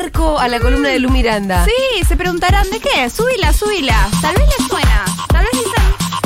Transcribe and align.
marco 0.00 0.38
a 0.38 0.46
la 0.48 0.60
columna 0.60 0.90
de 0.90 0.98
Lu 0.98 1.08
Miranda. 1.08 1.64
Sí, 1.64 2.04
se 2.06 2.16
preguntarán 2.16 2.68
de 2.70 2.80
qué. 2.80 3.08
Súbila, 3.08 3.50
súbila. 3.52 3.96
Tal 4.20 4.34
vez 4.34 4.46
les 4.58 4.68
suena. 4.68 5.04
Tal 5.28 5.42
vez 5.42 5.52
dicen 5.52 5.84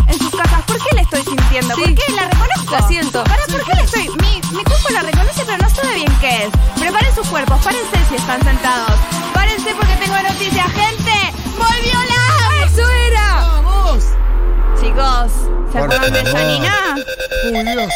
en 0.08 0.18
sus 0.18 0.30
casas, 0.30 0.62
¿por 0.64 0.76
qué 0.82 0.96
la 0.96 1.02
estoy 1.02 1.22
sintiendo? 1.22 1.74
Sí. 1.76 1.82
¿Por 1.82 1.94
qué 1.94 2.12
la 2.12 2.24
reconozco? 2.24 2.72
La 2.72 2.88
siento. 2.88 3.22
¿Para 3.22 3.46
por 3.46 3.64
qué 3.64 3.72
la 3.74 3.82
estoy? 3.82 4.08
Mi, 4.22 4.40
mi 4.56 4.64
cuerpo 4.64 4.88
la 4.90 5.02
reconoce, 5.02 5.44
pero 5.46 5.58
no 5.58 5.70
sabe 5.70 5.94
bien 5.94 6.12
qué 6.20 6.44
es. 6.44 6.50
Preparen 6.80 7.14
sus 7.14 7.28
cuerpos, 7.28 7.60
párense 7.62 7.96
si 8.08 8.16
están 8.16 8.42
sentados. 8.42 8.98
Párense 9.32 9.72
porque 9.76 9.94
tengo 10.02 10.16
noticias. 10.20 10.66
¡Gente! 10.72 11.16
¡Volvió 11.56 11.98
la! 12.12 12.66
¡Eso 12.66 12.90
era! 13.06 13.39
Chicos, 14.80 15.32
¿se 15.72 15.78
acuerdan 15.78 16.12
de 16.12 16.24
favor. 16.24 16.40
Janina? 16.40 16.96
¡Uy, 17.44 17.64
Dios! 17.64 17.92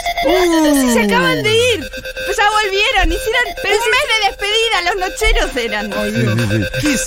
Sí, 0.81 0.93
se 0.93 1.03
acaban 1.05 1.43
de 1.43 1.51
ir. 1.51 1.91
Pues 2.27 2.37
ya 2.37 2.51
volvieron. 2.51 3.13
Hicieron 3.13 3.47
un 3.49 3.91
mes 3.91 4.07
de 4.11 4.29
despedida. 4.29 4.77
Los 4.85 4.97
nocheros 4.97 5.57
eran. 5.57 5.93
¡Ay, 5.95 6.11
Dios! 6.11 6.71
Kiss. 6.81 7.07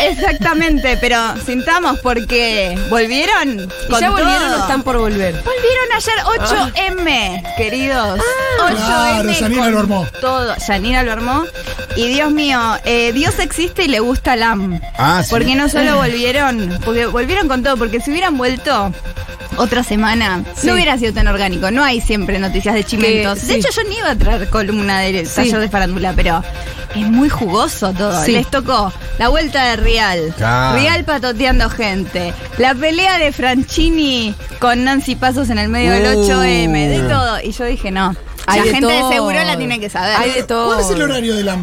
Exactamente, 0.00 0.96
pero 1.00 1.16
sintamos 1.44 1.98
porque 2.00 2.78
volvieron. 2.88 3.60
¿Y 3.86 3.90
con 3.90 4.00
ya 4.00 4.10
volvieron 4.10 4.48
todo. 4.48 4.56
o 4.56 4.60
están 4.62 4.82
por 4.82 4.98
volver? 4.98 5.34
Volvieron 5.34 5.92
ayer 5.94 6.14
8M, 6.24 7.56
queridos. 7.56 8.20
8M. 8.60 8.76
Claro, 8.76 9.32
Janina 9.40 9.70
lo 9.70 9.78
armó. 9.78 10.06
Todo. 10.20 10.54
Janina 10.66 11.02
lo 11.02 11.12
armó. 11.12 11.44
Y 11.96 12.08
Dios 12.08 12.30
mío, 12.32 12.60
eh, 12.84 13.12
Dios 13.12 13.38
existe 13.38 13.84
y 13.84 13.88
le 13.88 14.00
gusta 14.00 14.36
LAM. 14.36 14.80
Ah, 14.96 15.22
sí. 15.24 15.30
Porque 15.30 15.54
no 15.54 15.68
solo 15.68 15.96
volvieron, 15.96 16.78
porque 16.84 17.06
volvieron 17.06 17.48
con 17.48 17.62
todo, 17.62 17.76
porque 17.76 18.00
si 18.00 18.10
hubieran 18.10 18.36
vuelto 18.38 18.92
otra 19.56 19.82
semana, 19.82 20.42
Sí. 20.56 20.66
no 20.68 20.74
hubiera 20.74 20.96
sido 20.96 21.12
tan 21.12 21.26
orgánico. 21.28 21.70
No 21.70 21.82
hay 21.84 22.00
siempre 22.00 22.38
noticias 22.38 22.74
de 22.74 22.84
chimentos. 22.84 23.40
Que- 23.40 23.46
De 23.46 23.52
sí. 23.54 23.58
hecho, 23.58 23.68
yo 23.82 23.88
ni 23.88 23.96
iba 23.98 24.10
a 24.10 24.16
traer 24.16 24.48
columna 24.48 25.00
del 25.00 25.28
taller 25.28 25.58
de 25.58 25.68
farándula, 25.68 26.12
pero 26.14 26.42
es 26.94 27.06
muy 27.08 27.28
jugoso 27.28 27.92
todo. 27.92 28.24
Sí. 28.24 28.32
Les 28.32 28.50
tocó 28.50 28.92
la 29.18 29.28
vuelta 29.28 29.64
de 29.64 29.76
Real. 29.76 30.34
Claro. 30.36 30.78
Real 30.78 31.04
patoteando 31.04 31.68
gente. 31.70 32.32
La 32.58 32.74
pelea 32.74 33.18
de 33.18 33.32
Franchini 33.32 34.34
con 34.58 34.84
Nancy 34.84 35.16
Pasos 35.16 35.50
en 35.50 35.58
el 35.58 35.68
medio 35.68 35.92
del 35.92 36.16
Uh. 36.16 36.28
8M. 36.28 36.88
De 36.88 37.08
todo. 37.08 37.40
Y 37.42 37.52
yo 37.52 37.64
dije, 37.64 37.90
no. 37.90 38.14
Hay 38.46 38.58
la 38.60 38.64
de 38.64 38.70
gente 38.72 38.88
todo. 38.88 39.08
de 39.08 39.14
seguro 39.14 39.44
la 39.44 39.56
tiene 39.56 39.78
que 39.78 39.88
saber. 39.90 40.16
Hay 40.16 40.32
de 40.32 40.42
todo. 40.42 40.74
¿Cuál 40.74 40.80
es 40.80 40.90
el 40.90 41.02
horario 41.02 41.36
de 41.36 41.44
la 41.44 41.56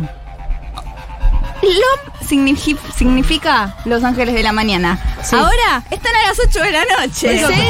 LOM 1.63 2.13
signifi- 2.27 2.77
significa 2.95 3.75
Los 3.85 4.03
Ángeles 4.03 4.35
de 4.35 4.43
la 4.43 4.51
Mañana. 4.53 4.99
Sí. 5.23 5.35
Ahora 5.35 5.83
están 5.89 6.15
a 6.15 6.27
las 6.29 6.39
8 6.39 6.59
de 6.61 6.71
la 6.71 6.83
noche. 6.99 7.39
¿En 7.41 7.47
serio? 7.47 7.63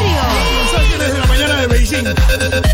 Los 0.73 0.76
Beijing. 1.89 2.05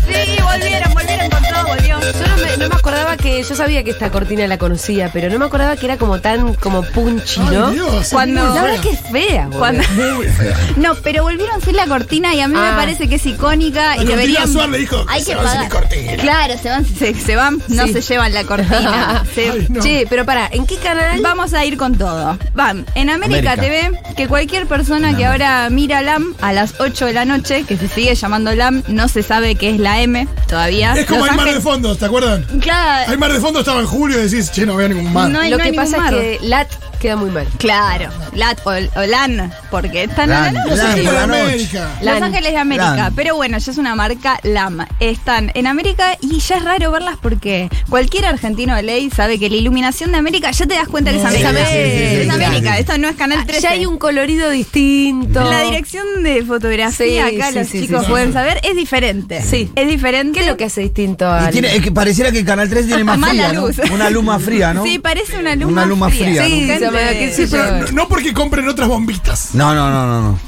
Sí, 0.06 0.42
volvieron, 0.42 0.94
volvieron 0.94 1.30
con 1.30 1.42
todo, 1.42 1.66
volvió. 1.66 2.00
Yo 2.00 2.26
no 2.26 2.36
me, 2.36 2.56
no 2.56 2.68
me 2.68 2.74
acordaba 2.74 3.16
que. 3.16 3.42
Yo 3.42 3.54
sabía 3.54 3.82
que 3.84 3.90
esta 3.90 4.10
cortina 4.10 4.46
la 4.46 4.58
conocía, 4.58 5.10
pero 5.12 5.30
no 5.30 5.38
me 5.38 5.44
acordaba 5.46 5.76
que 5.76 5.86
era 5.86 5.96
como 5.96 6.20
tan 6.20 6.54
como 6.54 6.82
punchy, 6.82 7.40
¿no? 7.40 7.68
Ay, 7.68 7.74
Dios. 7.74 8.08
Cuando- 8.10 8.54
La 8.54 8.62
verdad 8.62 8.80
que 8.80 8.90
es 8.90 9.00
fea. 9.10 9.48
Cuando- 9.56 9.82
Muy 10.14 10.26
fea. 10.28 10.56
No, 10.76 10.94
pero 10.96 11.22
volvieron 11.22 11.60
sin 11.62 11.76
la 11.76 11.86
cortina 11.86 12.34
y 12.34 12.40
a 12.40 12.48
mí 12.48 12.54
me 12.54 12.60
Ah. 12.68 12.74
parece 12.76 13.08
que 13.08 13.16
es 13.16 13.26
icónica 13.26 13.96
y 13.96 14.04
deberían. 14.04 14.52
le 14.70 14.78
dijo, 14.78 15.04
Hay 15.08 15.22
"Se 15.22 15.30
que 15.32 15.36
pagar. 15.36 15.68
cortina". 15.68 16.12
Claro, 16.16 16.54
se 16.60 16.68
van, 16.68 16.84
se, 16.86 17.14
se 17.14 17.36
van, 17.36 17.62
no 17.68 17.86
se 17.86 18.00
llevan 18.00 18.32
la 18.32 18.44
cortina. 18.44 19.24
Se- 19.34 19.50
Ay, 19.50 19.66
no. 19.68 19.82
Che, 19.82 20.06
pero 20.08 20.24
para, 20.24 20.48
¿en 20.50 20.66
qué 20.66 20.76
canal? 20.78 21.20
Vamos 21.22 21.54
a 21.54 21.64
ir 21.64 21.76
con 21.76 21.96
todo. 21.96 22.38
Van, 22.54 22.86
en 22.94 23.10
América, 23.10 23.52
América. 23.52 23.56
TV, 23.56 24.14
que 24.16 24.28
cualquier 24.28 24.66
persona 24.66 25.16
que 25.16 25.24
ahora 25.26 25.68
mira 25.70 26.02
LAM 26.02 26.34
a 26.40 26.52
las 26.52 26.74
8 26.80 27.06
de 27.06 27.12
la 27.12 27.24
noche, 27.24 27.64
que 27.64 27.76
se 27.76 27.88
sigue 27.88 28.14
llamando 28.14 28.54
LAM, 28.54 28.82
no 28.88 29.03
se 29.08 29.22
sabe 29.22 29.54
qué 29.54 29.70
es 29.70 29.78
la 29.80 30.00
M 30.00 30.26
todavía. 30.48 30.94
Es 30.94 31.06
como 31.06 31.20
Los 31.20 31.30
hay 31.30 31.36
mar 31.36 31.44
de 31.46 31.50
Ángeles- 31.52 31.62
fondo, 31.64 31.96
¿te 31.96 32.04
acuerdan? 32.04 32.42
Claro, 32.60 33.10
Hay 33.10 33.16
mar 33.18 33.32
de 33.32 33.40
fondo, 33.40 33.60
estaba 33.60 33.80
en 33.80 33.86
julio 33.86 34.18
y 34.18 34.22
decís, 34.28 34.50
che, 34.52 34.64
no 34.66 34.76
veo 34.76 34.88
ningún 34.88 35.12
mar. 35.12 35.30
No 35.30 35.40
hay- 35.40 35.50
Lo 35.50 35.58
que 35.58 35.72
pasa 35.72 35.96
mar. 35.98 36.14
es 36.14 36.38
que 36.40 36.46
Lat 36.46 36.68
queda 37.04 37.16
muy 37.16 37.30
mal. 37.30 37.46
claro, 37.58 38.08
LAT 38.34 38.60
o, 38.64 38.70
o 38.70 39.06
LAN, 39.06 39.52
porque 39.70 40.04
están 40.04 40.30
LAN, 40.30 40.56
en 40.56 40.68
Los 40.68 40.78
LAN, 40.78 40.86
Ángeles 40.88 41.04
por 41.04 41.14
de 41.14 41.20
la 41.20 41.26
noche. 41.26 41.42
América. 41.42 41.88
Los 42.00 42.04
LAN. 42.14 42.22
Ángeles 42.24 42.52
de 42.52 42.58
América, 42.58 42.96
LAN. 42.96 43.12
pero 43.14 43.36
bueno, 43.36 43.58
ya 43.58 43.72
es 43.72 43.78
una 43.78 43.94
marca 43.94 44.40
LAM. 44.42 44.86
Están 45.00 45.50
en 45.54 45.66
América 45.66 46.16
y 46.22 46.38
ya 46.40 46.56
es 46.56 46.64
raro 46.64 46.90
verlas 46.90 47.16
porque 47.20 47.68
cualquier 47.90 48.24
argentino 48.26 48.74
de 48.74 48.82
ley 48.82 49.10
sabe 49.10 49.38
que 49.38 49.50
la 49.50 49.56
iluminación 49.56 50.12
de 50.12 50.18
América 50.18 50.50
ya 50.50 50.66
te 50.66 50.74
das 50.74 50.88
cuenta 50.88 51.10
que 51.10 51.18
es 51.18 51.22
No, 51.22 51.28
América. 51.28 51.50
sí, 51.50 51.56
sí, 51.56 51.62
sí, 51.66 51.98
sí, 52.08 52.20
es 52.22 52.30
América, 52.30 52.74
sí. 52.74 52.80
esto 52.80 52.98
no 52.98 53.08
es 53.08 53.16
Canal 53.16 53.44
13. 53.44 53.60
Ya 53.60 53.70
hay 53.72 53.84
un 53.86 53.98
colorido 53.98 54.48
distinto. 54.50 55.44
La 55.50 55.60
dirección 55.62 56.22
de 56.22 56.42
fotografía, 56.44 57.28
Sí, 57.28 57.36
acá 57.36 57.48
sí, 57.50 57.58
los 57.58 57.68
sí, 57.68 57.80
chicos 57.82 58.04
sí, 58.04 58.10
pueden 58.10 58.28
sí. 58.28 58.32
saber, 58.32 58.60
es 58.64 58.76
diferente. 58.76 59.42
Sí. 59.42 59.70
Es 59.76 59.86
diferente. 59.88 60.38
¿Qué 60.38 60.44
es 60.44 60.50
lo 60.50 60.56
que 60.56 60.64
hace 60.64 60.80
distinto 60.80 61.24
Y 61.26 61.28
a 61.44 61.50
tiene, 61.50 61.74
es 61.76 61.82
que 61.82 61.92
pareciera 61.92 62.32
que 62.32 62.44
Canal 62.44 62.68
3 62.70 62.86
tiene 62.86 63.04
más 63.04 63.18
Mala 63.18 63.32
fría, 63.48 63.52
¿no? 63.52 63.66
luz. 63.66 63.76
Una 63.92 64.10
luz 64.10 64.24
más 64.24 64.42
fría, 64.42 64.72
¿no? 64.74 64.84
Sí, 64.84 64.98
parece 64.98 65.36
una 65.38 65.54
luz 65.54 65.70
Una 65.70 65.84
más 65.86 65.88
luz 65.88 66.14
fría. 66.18 66.42
fría, 66.44 66.78
Sí, 66.78 66.80
¿no? 66.84 66.90
Sí, 67.34 67.46
pero 67.50 67.78
no, 67.78 67.92
no 67.92 68.08
porque 68.08 68.32
compren 68.32 68.68
otras 68.68 68.88
bombitas. 68.88 69.50
No, 69.54 69.74
no, 69.74 69.90
no, 69.90 70.06
no, 70.06 70.20
no. 70.22 70.38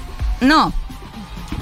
No. 0.40 0.72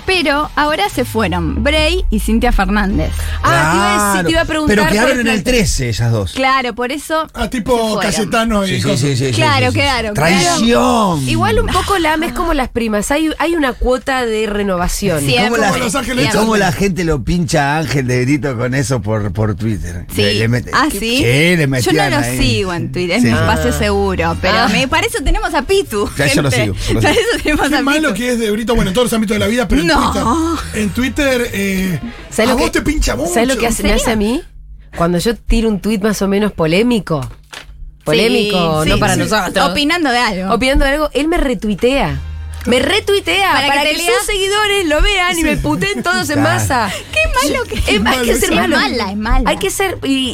Pero 0.06 0.50
ahora 0.56 0.88
se 0.88 1.04
fueron 1.04 1.62
Bray 1.62 2.04
y 2.10 2.20
Cintia 2.20 2.52
Fernández. 2.52 3.10
Ah, 3.42 3.70
te 3.72 3.76
iba 3.76 3.88
a 3.88 3.92
decir, 3.92 4.04
Claro. 4.14 4.26
te 4.26 4.32
iba 4.32 4.40
a 4.40 4.44
preguntar. 4.44 4.76
Pero 4.76 4.88
quedaron 4.90 5.20
en 5.20 5.28
el 5.28 5.42
13 5.42 5.88
ellas 5.88 6.12
dos. 6.12 6.32
Claro, 6.32 6.74
por 6.74 6.92
eso. 6.92 7.26
Ah, 7.34 7.48
tipo. 7.50 7.98
Cayetano 8.00 8.66
y 8.66 8.80
Sí, 8.80 8.96
sí, 8.96 9.16
sí, 9.16 9.30
Claro, 9.32 9.66
sí, 9.66 9.72
sí. 9.72 9.78
quedaron, 9.80 10.14
Traición. 10.14 11.28
Igual 11.28 11.58
un 11.60 11.66
poco 11.66 11.98
la 11.98 12.14
es 12.14 12.32
como 12.32 12.54
las 12.54 12.68
primas. 12.68 13.10
Hay, 13.10 13.30
hay 13.38 13.54
una 13.54 13.72
cuota 13.72 14.24
de 14.24 14.46
renovación. 14.46 15.20
Sí, 15.20 15.34
¿Cómo, 15.36 15.56
es 15.56 15.60
la, 15.60 15.68
como 15.70 15.84
Los 15.84 15.94
Ángeles 15.94 16.34
cómo 16.34 16.56
la 16.56 16.72
gente 16.72 17.04
lo 17.04 17.22
pincha 17.24 17.74
a 17.74 17.78
Ángel 17.78 18.06
de 18.06 18.24
Brito 18.24 18.56
con 18.56 18.74
eso 18.74 19.00
por, 19.02 19.32
por 19.32 19.54
Twitter? 19.56 20.06
Sí. 20.14 20.22
Le- 20.22 20.34
le 20.34 20.48
mete- 20.48 20.70
ah, 20.72 20.86
sí. 20.90 20.98
Sí, 21.18 21.22
le 21.22 21.66
Yo 21.82 21.92
no 21.92 22.10
lo 22.10 22.16
ahí. 22.18 22.38
sigo 22.38 22.72
en 22.72 22.92
Twitter, 22.92 23.16
es 23.18 23.22
mi 23.24 23.30
espacio 23.30 23.72
seguro. 23.72 24.36
Pero 24.40 24.54
Ah. 24.58 24.68
me, 24.68 24.86
para 24.88 25.06
eso 25.06 25.18
tenemos 25.24 25.52
a 25.54 25.62
Pitu. 25.62 26.08
Ya, 26.16 26.26
yo 26.26 26.42
lo 26.42 26.50
gente. 26.50 26.78
sigo, 26.78 26.86
yo 26.88 26.94
lo 26.94 27.00
Para 27.00 27.14
eso 27.14 27.20
tenemos 27.42 27.68
Qué 27.68 27.76
a 27.76 27.82
malo 27.82 28.08
Pitu. 28.08 28.14
que 28.14 28.32
es 28.32 28.38
de 28.38 28.50
Brito, 28.50 28.74
bueno, 28.74 28.90
en 28.90 28.94
todos 28.94 29.06
los 29.06 29.12
ámbitos 29.12 29.34
de 29.34 29.38
la 29.40 29.46
vida, 29.46 29.66
pero 29.68 29.80
en 29.82 29.88
No. 29.96 30.12
Twitter. 30.12 30.82
En 30.82 30.90
Twitter, 30.90 31.50
eh, 31.52 32.00
¿Sabes 32.30 32.50
a 32.50 32.52
lo 32.54 32.58
vos 32.58 32.70
que- 32.70 32.80
te 32.80 32.82
pincha 32.82 33.16
mucho. 33.16 33.32
¿Sabes 33.32 33.48
lo 33.48 33.58
que 33.58 33.66
hace, 33.66 33.82
me 33.82 33.90
¿En 33.90 33.96
hace 33.96 34.10
a 34.10 34.16
mí? 34.16 34.42
Cuando 34.96 35.18
yo 35.18 35.34
tiro 35.36 35.68
un 35.68 35.80
tuit 35.80 36.02
más 36.02 36.20
o 36.22 36.28
menos 36.28 36.52
polémico. 36.52 37.20
Polémico, 38.04 38.82
Sí, 38.84 38.88
no 38.90 38.94
sí, 38.96 39.00
para 39.00 39.14
sí. 39.14 39.20
nosotros. 39.20 39.70
Opinando 39.70 40.10
de 40.10 40.18
algo. 40.18 40.54
Opinando 40.54 40.84
de 40.84 40.90
algo, 40.92 41.10
él 41.14 41.28
me 41.28 41.38
retuitea. 41.38 42.18
Me 42.66 42.78
retuitea 42.78 43.52
Para 43.52 43.66
para, 43.68 43.82
que 43.82 43.88
que, 43.90 43.94
te 43.96 44.02
leas. 44.02 44.16
sus 44.18 44.26
seguidores 44.26 44.86
lo 44.86 45.02
vean 45.02 45.32
y 45.32 45.36
Sí. 45.36 45.42
me 45.44 45.56
puteen 45.58 46.02
todos 46.02 46.28
en 46.30 46.40
Claro. 46.40 46.42
masa. 46.58 46.90
Qué 47.12 47.50
malo 47.50 47.64
que 47.64 47.74
Es- 47.74 47.88
hay 47.88 47.98
malo, 48.00 48.22
que 48.24 48.34
ser 48.36 48.50
es 48.52 48.56
malo. 48.56 48.76
mala, 48.76 49.10
es 49.10 49.16
mala. 49.16 49.50
Hay 49.50 49.56
que 49.58 49.70
ser. 49.70 49.98
Y, 50.02 50.32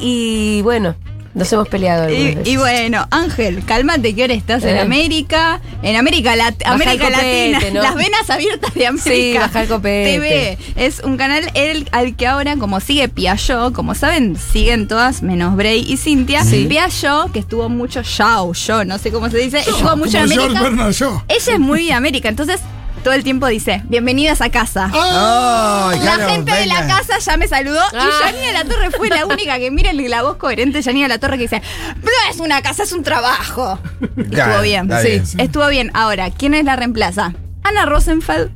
y 0.58 0.62
bueno, 0.62 0.94
nos 1.32 1.52
hemos 1.52 1.68
peleado. 1.68 2.10
Y, 2.10 2.56
bueno, 2.56 3.06
Ángel, 3.10 3.64
cálmate 3.64 4.14
que 4.14 4.22
ahora 4.22 4.34
estás 4.34 4.64
en 4.64 4.76
Eh. 4.76 4.80
América, 4.80 5.60
en 5.82 5.96
América, 5.96 6.34
Lat- 6.36 6.62
América 6.66 7.06
copete, 7.08 7.50
Latina, 7.52 7.70
¿no? 7.74 7.82
las 7.84 7.94
venas 7.94 8.28
abiertas 8.30 8.74
de 8.74 8.86
América. 8.86 9.48
Sí, 9.52 9.68
copete. 9.68 10.18
TV 10.18 10.58
es 10.76 11.00
un 11.00 11.16
canal 11.16 11.50
el, 11.54 11.88
al 11.92 12.16
que 12.16 12.26
ahora, 12.26 12.56
como 12.56 12.80
sigue 12.80 13.08
Piaggio, 13.08 13.72
como 13.72 13.94
saben, 13.94 14.36
siguen 14.36 14.88
todas 14.88 15.22
menos 15.22 15.54
Bray 15.56 15.84
y 15.86 15.96
Cintia. 15.96 16.42
Sí. 16.44 16.66
Piaggio, 16.68 17.30
que 17.32 17.38
estuvo 17.38 17.68
mucho 17.68 18.02
Shaw, 18.02 18.52
yo 18.54 18.84
no 18.84 18.98
sé 18.98 19.10
cómo 19.12 19.30
se 19.30 19.38
dice, 19.38 19.58
estuvo 19.60 19.96
mucho 19.96 20.18
en 20.18 20.24
América. 20.24 20.62
Bernard 20.62 20.92
Shaw. 20.92 21.22
Ella 21.28 21.52
es 21.52 21.60
muy 21.60 21.90
América, 21.92 22.28
entonces 22.28 22.60
todo 23.02 23.14
el 23.14 23.24
tiempo 23.24 23.46
dice, 23.46 23.82
bienvenidas 23.86 24.40
a 24.40 24.50
casa. 24.50 24.90
Ah, 24.92 25.90
Ay, 25.92 25.98
La 26.00 26.14
claro, 26.16 26.28
gente 26.32 26.52
de 26.52 26.66
la 26.66 26.86
casa 26.86 27.18
ya 27.18 27.36
me 27.36 27.48
saludó 27.48 27.80
Ah. 27.94 28.08
y 28.08 28.24
Janina 28.24 28.52
La 28.52 28.64
Torre 28.64 28.90
fue 28.90 29.08
la 29.08 29.26
única 29.26 29.58
que 29.58 29.70
mira 29.70 29.92
la 29.92 30.22
voz 30.22 30.36
coherente 30.36 30.82
Janina 30.82 31.08
La 31.08 31.18
Torre 31.18 31.36
que 31.36 31.42
dice, 31.44 31.62
no 32.02 32.10
es 32.30 32.38
una 32.40 32.62
casa, 32.62 32.82
es 32.84 32.92
un 32.92 33.02
trabajo. 33.02 33.78
Estuvo 34.16 34.56
Sí, 34.56 34.62
bien. 34.62 34.90
estuvo 35.38 35.68
bien. 35.68 35.90
Ahora, 35.94 36.30
¿quién 36.30 36.54
es 36.54 36.64
la 36.64 36.76
reemplaza? 36.76 37.32
Ana 37.62 37.86
Rosenfeld. 37.86 38.50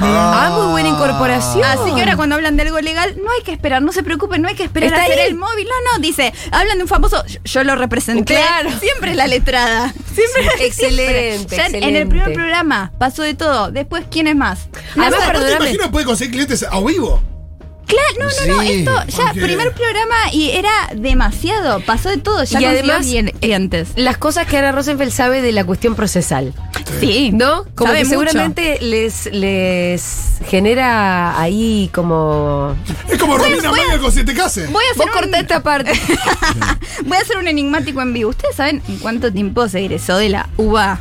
Ah, 0.00 0.52
muy 0.56 0.70
buena 0.72 0.88
incorporación. 0.88 1.64
Así 1.64 1.94
que 1.94 2.00
ahora 2.00 2.16
cuando 2.16 2.34
hablan 2.34 2.56
de 2.56 2.62
algo 2.64 2.80
legal, 2.80 3.16
no 3.22 3.30
hay 3.30 3.42
que 3.44 3.52
esperar, 3.52 3.82
no 3.82 3.92
se 3.92 4.02
preocupen, 4.02 4.42
no 4.42 4.48
hay 4.48 4.54
que 4.54 4.64
esperar 4.64 4.88
Está 4.90 5.02
a 5.02 5.04
hacer 5.04 5.18
ahí. 5.20 5.28
el 5.28 5.34
móvil. 5.36 5.66
No, 5.66 5.92
no, 5.92 5.98
dice, 6.00 6.32
hablan 6.52 6.78
de 6.78 6.82
un 6.84 6.88
famoso, 6.88 7.24
yo, 7.26 7.38
yo 7.44 7.64
lo 7.64 7.76
representé. 7.76 8.34
Claro. 8.34 8.70
Siempre 8.80 9.12
es 9.12 9.16
la 9.16 9.26
letrada. 9.26 9.92
Siempre, 10.14 10.66
Excelente, 10.66 11.48
siempre. 11.48 11.56
Ya 11.56 11.66
En 11.66 11.74
el 11.74 11.76
excelente. 11.82 12.06
primer 12.06 12.32
programa 12.32 12.92
pasó 12.98 13.22
de 13.22 13.34
todo. 13.34 13.70
Después, 13.70 14.04
¿quién 14.10 14.26
es 14.26 14.36
más? 14.36 14.68
Además, 14.92 15.14
aparte, 15.14 15.32
perdóname. 15.32 15.70
imagino 15.70 15.90
puede 15.90 16.06
conseguir 16.06 16.32
clientes 16.32 16.62
a 16.68 16.80
vivo. 16.80 17.20
Claro, 17.86 18.08
no, 18.18 18.46
no, 18.46 18.56
no, 18.56 18.62
Sí, 18.62 18.72
esto 18.80 19.04
ya, 19.16 19.32
primer 19.32 19.72
programa 19.72 20.14
y 20.32 20.50
era 20.50 20.72
demasiado, 20.94 21.80
pasó 21.80 22.08
de 22.08 22.16
todo, 22.18 22.42
ya 22.44 22.60
Y 22.60 22.64
además, 22.64 23.06
clien- 23.06 23.32
clientes. 23.38 23.90
Las 23.96 24.18
cosas 24.18 24.46
que 24.46 24.58
Ana 24.58 24.72
Rosenfeld 24.72 25.12
sabe 25.12 25.40
de 25.40 25.52
la 25.52 25.64
cuestión 25.64 25.94
procesal. 25.94 26.52
Sí, 27.00 27.30
¿No? 27.32 27.64
Como 27.74 27.88
Sabe 27.88 27.98
que 27.98 28.04
mucho. 28.04 28.10
seguramente 28.20 28.78
les, 28.80 29.26
les 29.32 30.38
genera 30.48 31.38
ahí 31.40 31.90
como. 31.92 32.74
Es 33.08 33.18
como 33.18 33.36
Romina 33.38 33.70
voy 33.70 33.80
a- 33.80 33.84
Manga 33.88 33.98
con 34.00 34.12
Siete 34.12 34.34
Cases. 34.34 34.70
Voy 34.72 34.84
a 34.84 34.92
hacer 34.92 35.12
Vos 35.12 35.26
un, 35.26 35.34
esta 35.34 35.62
parte. 35.62 35.92
voy 37.04 37.16
a 37.18 37.20
hacer 37.20 37.36
un 37.38 37.48
enigmático 37.48 38.00
en 38.02 38.12
vivo. 38.12 38.30
¿Ustedes 38.30 38.56
saben 38.56 38.82
en 38.88 38.98
cuánto 38.98 39.32
tiempo 39.32 39.68
se 39.68 39.80
egresó 39.80 40.16
de 40.16 40.28
la 40.30 40.48
UBA, 40.56 40.98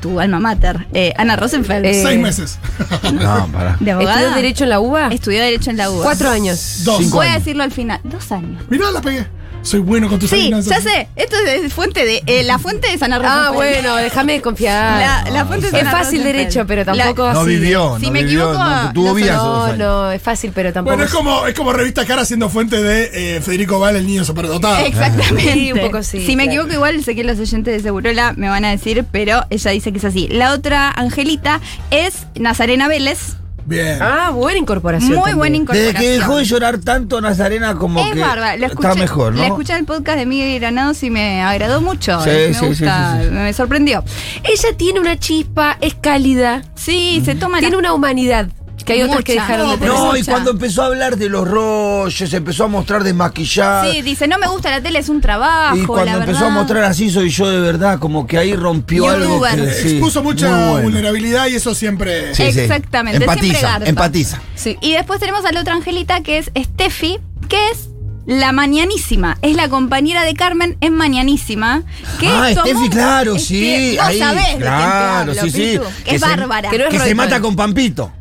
tu 0.00 0.20
alma 0.20 0.38
mater, 0.40 0.86
eh, 0.94 1.12
Ana 1.16 1.36
Rosenfeld? 1.36 1.84
Eh, 1.86 2.02
Seis 2.02 2.18
meses. 2.20 2.58
No, 3.12 3.48
pará. 3.52 3.76
¿De 3.80 3.90
abogada? 3.92 4.16
¿Estudió 4.20 4.36
Derecho 4.36 4.64
en 4.64 4.70
la 4.70 4.80
UBA? 4.80 5.08
Estudió 5.08 5.40
Derecho 5.42 5.70
en 5.70 5.76
la 5.76 5.90
UBA. 5.90 6.02
Cuatro 6.04 6.30
años. 6.30 6.80
Dos. 6.84 6.98
Cinco 6.98 7.16
Voy 7.18 7.26
a 7.28 7.34
decirlo 7.34 7.62
al 7.62 7.72
final. 7.72 8.00
Dos 8.04 8.30
años. 8.32 8.62
Mirá, 8.68 8.90
la 8.90 9.00
pegué. 9.00 9.26
Soy 9.62 9.80
bueno 9.80 10.08
con 10.08 10.20
tus 10.20 10.30
Sí, 10.30 10.48
ya 10.48 10.80
sé. 10.80 11.08
Esto 11.16 11.34
es 11.44 11.62
de 11.62 11.68
fuente 11.70 12.04
de. 12.04 12.22
eh, 12.26 12.44
la 12.44 12.56
fuente 12.60 12.88
de 12.88 12.96
Sana 12.98 13.18
Rosa. 13.18 13.48
Ah, 13.48 13.50
bueno, 13.50 13.96
déjame 13.96 14.34
desconfiar. 14.34 15.24
La, 15.24 15.30
la 15.32 15.44
fuente 15.44 15.72
de 15.72 15.78
es 15.80 15.84
fácil 15.84 15.98
Rosenfeld. 16.20 16.24
derecho, 16.36 16.66
pero 16.68 16.84
La- 16.84 16.92
tampoco 17.06 17.32
No 17.32 17.40
así. 17.40 17.48
vivió, 17.50 17.96
Si 17.98 18.06
no 18.06 18.12
me 18.12 18.22
vivió, 18.22 18.44
equivoco, 18.50 18.64
no 18.64 18.92
tuvo 18.92 19.06
no 19.08 19.14
vida 19.14 19.34
No, 19.34 19.76
no, 19.76 20.10
es 20.12 20.22
fácil, 20.22 20.52
pero 20.54 20.72
tampoco. 20.72 20.94
Bueno, 20.96 21.08
es 21.08 21.12
como, 21.12 21.46
es 21.48 21.54
como 21.54 21.72
revista 21.72 22.04
cara 22.04 22.24
siendo 22.24 22.48
fuente 22.48 22.80
de 22.80 23.10
eh, 23.36 23.40
Federico 23.40 23.80
Val, 23.80 23.96
el 23.96 24.06
niño 24.06 24.24
superdotado. 24.24 24.86
Exactamente. 24.86 25.52
Sí, 25.52 25.72
un 25.72 25.80
poco 25.80 26.00
sí, 26.04 26.24
Si 26.24 26.36
me 26.36 26.44
claro. 26.44 26.60
equivoco, 26.60 26.74
igual 26.74 27.02
sé 27.02 27.16
que 27.16 27.24
los 27.24 27.36
oyentes 27.40 27.74
de 27.74 27.80
Segurola 27.80 28.34
me 28.36 28.48
van 28.48 28.64
a 28.64 28.70
decir, 28.70 29.04
pero 29.10 29.42
ella 29.50 29.70
dice 29.72 29.85
que 29.92 29.98
es 29.98 30.04
así. 30.04 30.28
La 30.28 30.52
otra 30.52 30.90
Angelita 30.90 31.60
es 31.90 32.26
Nazarena 32.34 32.88
Vélez. 32.88 33.36
Bien. 33.68 33.98
Ah, 34.00 34.30
buena 34.30 34.58
incorporación. 34.60 35.10
Muy 35.10 35.16
también. 35.18 35.38
buena 35.38 35.56
incorporación. 35.56 35.92
Desde 35.94 36.06
que 36.06 36.12
dejó 36.20 36.36
de 36.36 36.44
llorar 36.44 36.78
tanto 36.78 37.20
Nazarena 37.20 37.74
como 37.74 37.98
es 37.98 38.12
que 38.12 38.20
escuché, 38.20 38.64
está 38.90 38.94
mejor, 38.94 39.32
¿no? 39.34 39.40
La 39.40 39.46
escuché 39.48 39.72
en 39.72 39.80
el 39.80 39.84
podcast 39.86 40.18
de 40.18 40.26
Miguel 40.26 40.60
Granados 40.60 41.02
y 41.02 41.10
me 41.10 41.42
agradó 41.42 41.80
mucho. 41.80 42.20
Sí, 42.22 42.30
me 42.30 42.54
sí, 42.54 42.60
sí, 42.60 42.66
gusta, 42.66 43.18
sí, 43.20 43.24
sí. 43.26 43.30
me 43.34 43.52
sorprendió. 43.52 44.04
Ella 44.44 44.76
tiene 44.76 45.00
una 45.00 45.18
chispa, 45.18 45.78
es 45.80 45.94
cálida, 45.96 46.62
Sí, 46.76 47.20
se 47.24 47.34
toma 47.34 47.58
tiene 47.58 47.72
la- 47.72 47.78
una 47.80 47.92
humanidad 47.92 48.46
que 48.86 48.92
hay 48.94 49.02
otras 49.02 49.22
que 49.24 49.34
dejaron 49.34 49.66
de 49.68 49.72
No, 49.74 49.78
tener. 49.78 49.92
No, 49.92 50.16
y 50.16 50.24
cuando 50.24 50.50
empezó 50.52 50.82
a 50.82 50.86
hablar 50.86 51.16
de 51.18 51.28
los 51.28 51.46
rollos, 51.46 52.32
empezó 52.32 52.64
a 52.64 52.68
mostrar 52.68 53.04
desmaquillada. 53.04 53.90
Sí, 53.90 54.00
dice, 54.02 54.26
no 54.28 54.38
me 54.38 54.46
gusta 54.48 54.70
la 54.70 54.80
tele, 54.80 54.98
es 55.00 55.08
un 55.08 55.20
trabajo. 55.20 55.76
y 55.76 55.84
cuando 55.84 56.06
la 56.06 56.12
empezó 56.12 56.32
verdad. 56.40 56.46
a 56.48 56.50
mostrar 56.50 56.84
así 56.84 57.10
soy 57.10 57.28
yo 57.30 57.48
de 57.50 57.60
verdad, 57.60 57.98
como 57.98 58.26
que 58.26 58.38
ahí 58.38 58.54
rompió 58.54 59.08
algo 59.08 59.42
que 59.42 59.48
Eh, 59.64 59.72
sí, 59.82 59.88
Expuso 59.92 60.22
mucha 60.22 60.48
bueno. 60.70 60.82
vulnerabilidad 60.82 61.48
y 61.48 61.56
eso 61.56 61.74
siempre. 61.74 62.34
Sí, 62.34 62.52
sí. 62.52 62.60
Exactamente, 62.60 63.18
siempre 63.18 63.34
Empatiza, 63.46 63.68
garpa. 63.72 63.88
empatiza. 63.88 64.40
Sí. 64.54 64.76
Y 64.80 64.92
después 64.92 65.20
tenemos 65.20 65.44
a 65.44 65.52
la 65.52 65.60
otra 65.60 65.74
Angelita 65.74 66.20
que 66.22 66.38
es 66.38 66.50
Steffi, 66.56 67.18
que 67.48 67.70
es 67.70 67.88
la 68.26 68.52
Mañanísima. 68.52 69.38
Es 69.42 69.54
la 69.56 69.68
compañera 69.68 70.24
de 70.24 70.34
Carmen 70.34 70.76
en 70.80 70.94
Mañanísima. 70.94 71.82
Que 72.18 72.26
Ah, 72.28 72.50
tomó- 72.54 72.66
Steffi, 72.70 72.88
claro, 72.90 73.36
es 73.36 73.44
sí. 73.46 73.60
que 73.60 73.98
ahí, 74.00 74.18
sabés 74.18 74.42
de 74.42 74.46
quién 74.48 74.58
te 74.58 74.64
claro, 74.64 75.18
hablo, 75.30 75.34
sí, 75.34 75.50
sí. 75.50 75.80
Que 76.04 76.14
es 76.16 76.20
se- 76.20 76.26
bárbara. 76.28 76.70
que 76.70 76.78
no 76.78 76.84
es 76.84 76.90
que 76.90 76.98
se 77.00 77.14
mata 77.14 77.40
con 77.40 77.54
Pampito. 77.56 78.12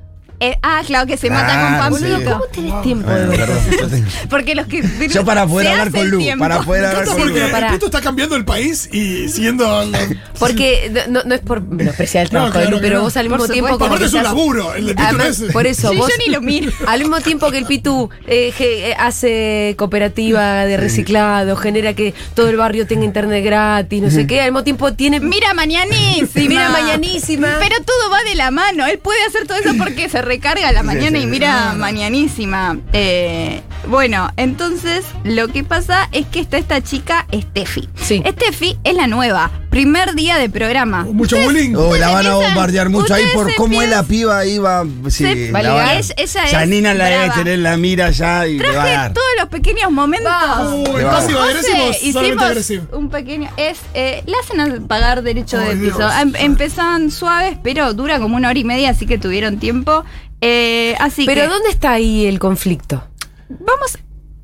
Eh, 0.41 0.57
ah, 0.63 0.81
claro, 0.85 1.07
que 1.07 1.15
se 1.15 1.29
mata 1.29 1.45
Claro, 1.53 1.89
con 1.91 1.99
sí. 1.99 2.05
Pampito. 2.05 2.31
¿Cómo 2.31 2.45
tenés 2.45 2.81
tiempo 2.83 3.09
de 3.09 3.25
Bueno, 3.27 3.45
perdón, 3.45 4.05
Porque 4.29 4.53
los 4.55 4.67
que. 4.67 4.83
Yo 5.09 5.23
para 5.23 5.47
poder 5.47 5.67
hablar 5.69 5.91
con 5.91 6.09
Lu, 6.09 6.19
tiempo. 6.19 6.43
para 6.43 6.61
poder 6.61 6.85
hablar 6.85 7.05
con 7.05 7.17
porque 7.17 7.39
Lu. 7.39 7.67
Pitu 7.71 7.85
está 7.85 8.01
cambiando 8.01 8.35
el 8.35 8.43
país 8.43 8.89
y 8.91 9.29
siguiendo. 9.29 9.65
la- 9.85 9.99
Porque 10.37 10.91
no, 11.09 11.23
no 11.23 11.35
es 11.35 11.41
por 11.41 11.61
menospreciar 11.61 12.23
el 12.25 12.29
trabajo 12.31 12.51
claro 12.51 12.65
de 12.67 12.71
Lu, 12.75 12.81
pero 12.81 12.95
no. 12.97 13.01
vos 13.03 13.15
al 13.15 13.27
Por 13.27 13.39
mismo 13.39 13.53
tiempo 13.53 13.71
como 13.73 13.85
Aparte 13.85 14.05
es 14.05 14.13
un 14.13 14.23
laburo. 14.23 14.73
El 14.75 14.87
de 14.87 14.95
Pitu 14.95 15.17
no 15.17 15.23
es. 15.23 15.41
por 15.53 15.67
eso, 15.67 15.89
Sí, 15.91 15.95
vos, 15.97 16.09
yo 16.09 16.15
ni 16.25 16.31
lo 16.33 16.41
miro. 16.41 16.71
al 16.87 16.99
mismo 16.99 17.21
tiempo 17.21 17.49
que 17.49 17.57
el 17.59 17.65
Pitu 17.65 18.09
eh, 18.27 18.53
eh, 18.59 18.93
hace 18.99 19.75
cooperativa 19.77 20.65
de 20.65 20.75
reciclado, 20.75 21.55
genera 21.55 21.93
que 21.93 22.13
todo 22.33 22.49
el 22.49 22.57
barrio 22.57 22.85
tenga 22.87 23.05
internet 23.05 23.43
gratis, 23.43 24.01
no 24.01 24.09
sé 24.11 24.27
qué, 24.27 24.41
al 24.41 24.51
mismo 24.51 24.63
tiempo 24.65 24.93
tiene... 24.93 25.19
Mira 25.21 25.53
mañanísima. 25.53 26.47
Mira 26.49 26.69
mañanísima. 26.69 27.55
Pero 27.59 27.77
todo 27.85 28.09
va 28.11 28.21
de 28.29 28.35
la 28.35 28.51
mano. 28.51 28.85
Él 28.85 28.99
puede 28.99 29.23
hacer 29.25 29.47
todo 29.47 29.57
eso 29.57 29.73
porque 29.77 30.09
se 30.09 30.21
recarga 30.25 30.67
a 30.67 30.71
la 30.71 30.83
mañana 30.83 31.17
y 31.19 31.25
mira 31.25 31.73
mañanísima. 31.77 32.77
Eh, 32.91 33.61
bueno, 33.87 34.29
entonces 34.37 35.05
lo 35.23 35.47
que 35.49 35.63
pasa 35.63 36.09
es 36.11 36.25
que 36.27 36.39
está 36.39 36.57
esta 36.57 36.81
chica 36.81 37.25
Steffi. 37.33 37.89
Sí. 37.95 38.21
Steffi 38.25 38.77
es 38.83 38.95
la 38.95 39.07
nueva. 39.07 39.51
Primer 39.69 40.13
día 40.15 40.37
de 40.37 40.49
programa. 40.49 41.03
Mucho 41.03 41.37
bullying. 41.37 41.75
Oh, 41.75 41.95
la 41.97 42.09
van 42.09 42.25
a 42.27 42.35
bombardear 42.35 42.89
mucho 42.89 43.13
ahí 43.13 43.25
por 43.33 43.53
cómo 43.55 43.81
es 43.81 43.89
la 43.89 44.03
piba 44.03 44.45
iba. 44.45 44.85
Sí, 45.09 45.23
Se- 45.25 45.51
va 45.51 45.59
a 45.59 45.63
la 45.63 45.73
van 45.73 45.87
a-. 45.89 45.99
Es- 45.99 46.13
ella 46.15 46.43
es 46.45 46.51
Janina 46.51 46.93
la 46.93 47.05
debe 47.05 47.25
brava. 47.25 47.33
tener 47.43 47.59
la 47.59 47.75
mira 47.75 48.09
ya 48.11 48.47
y 48.47 48.57
le 48.57 48.63
va 48.63 48.69
a 48.69 48.73
Traje 48.73 48.91
dar. 48.91 49.13
todos 49.13 49.27
los 49.39 49.49
pequeños 49.49 49.91
momentos. 49.91 50.31
Uy, 50.71 51.03
va 51.03 51.11
pasivo 51.11 51.39
agresivo, 51.39 51.77
solamente 51.77 52.07
hicimos 52.07 52.43
agresivo. 52.43 52.85
un 52.97 53.09
pequeño. 53.09 53.49
Es, 53.57 53.79
eh, 53.93 54.23
le 54.25 54.33
hacen 54.37 54.87
pagar 54.87 55.23
derecho 55.23 55.57
Ay, 55.59 55.75
de 55.77 55.85
piso. 55.87 55.97
Dios. 55.97 56.13
Em- 56.21 56.35
empezaban 56.37 57.11
suaves, 57.11 57.57
pero 57.61 57.93
dura 57.93 58.19
como 58.19 58.37
una 58.37 58.49
hora 58.49 58.59
y 58.59 58.63
media, 58.63 58.91
así 58.91 59.05
que 59.05 59.17
tuvieron 59.17 59.57
tiempo. 59.59 60.05
Eh, 60.41 60.95
así 60.99 61.25
Pero 61.25 61.41
que 61.43 61.47
¿dónde 61.47 61.69
está 61.69 61.91
ahí 61.93 62.25
el 62.27 62.39
conflicto? 62.39 63.03
Vamos 63.49 63.97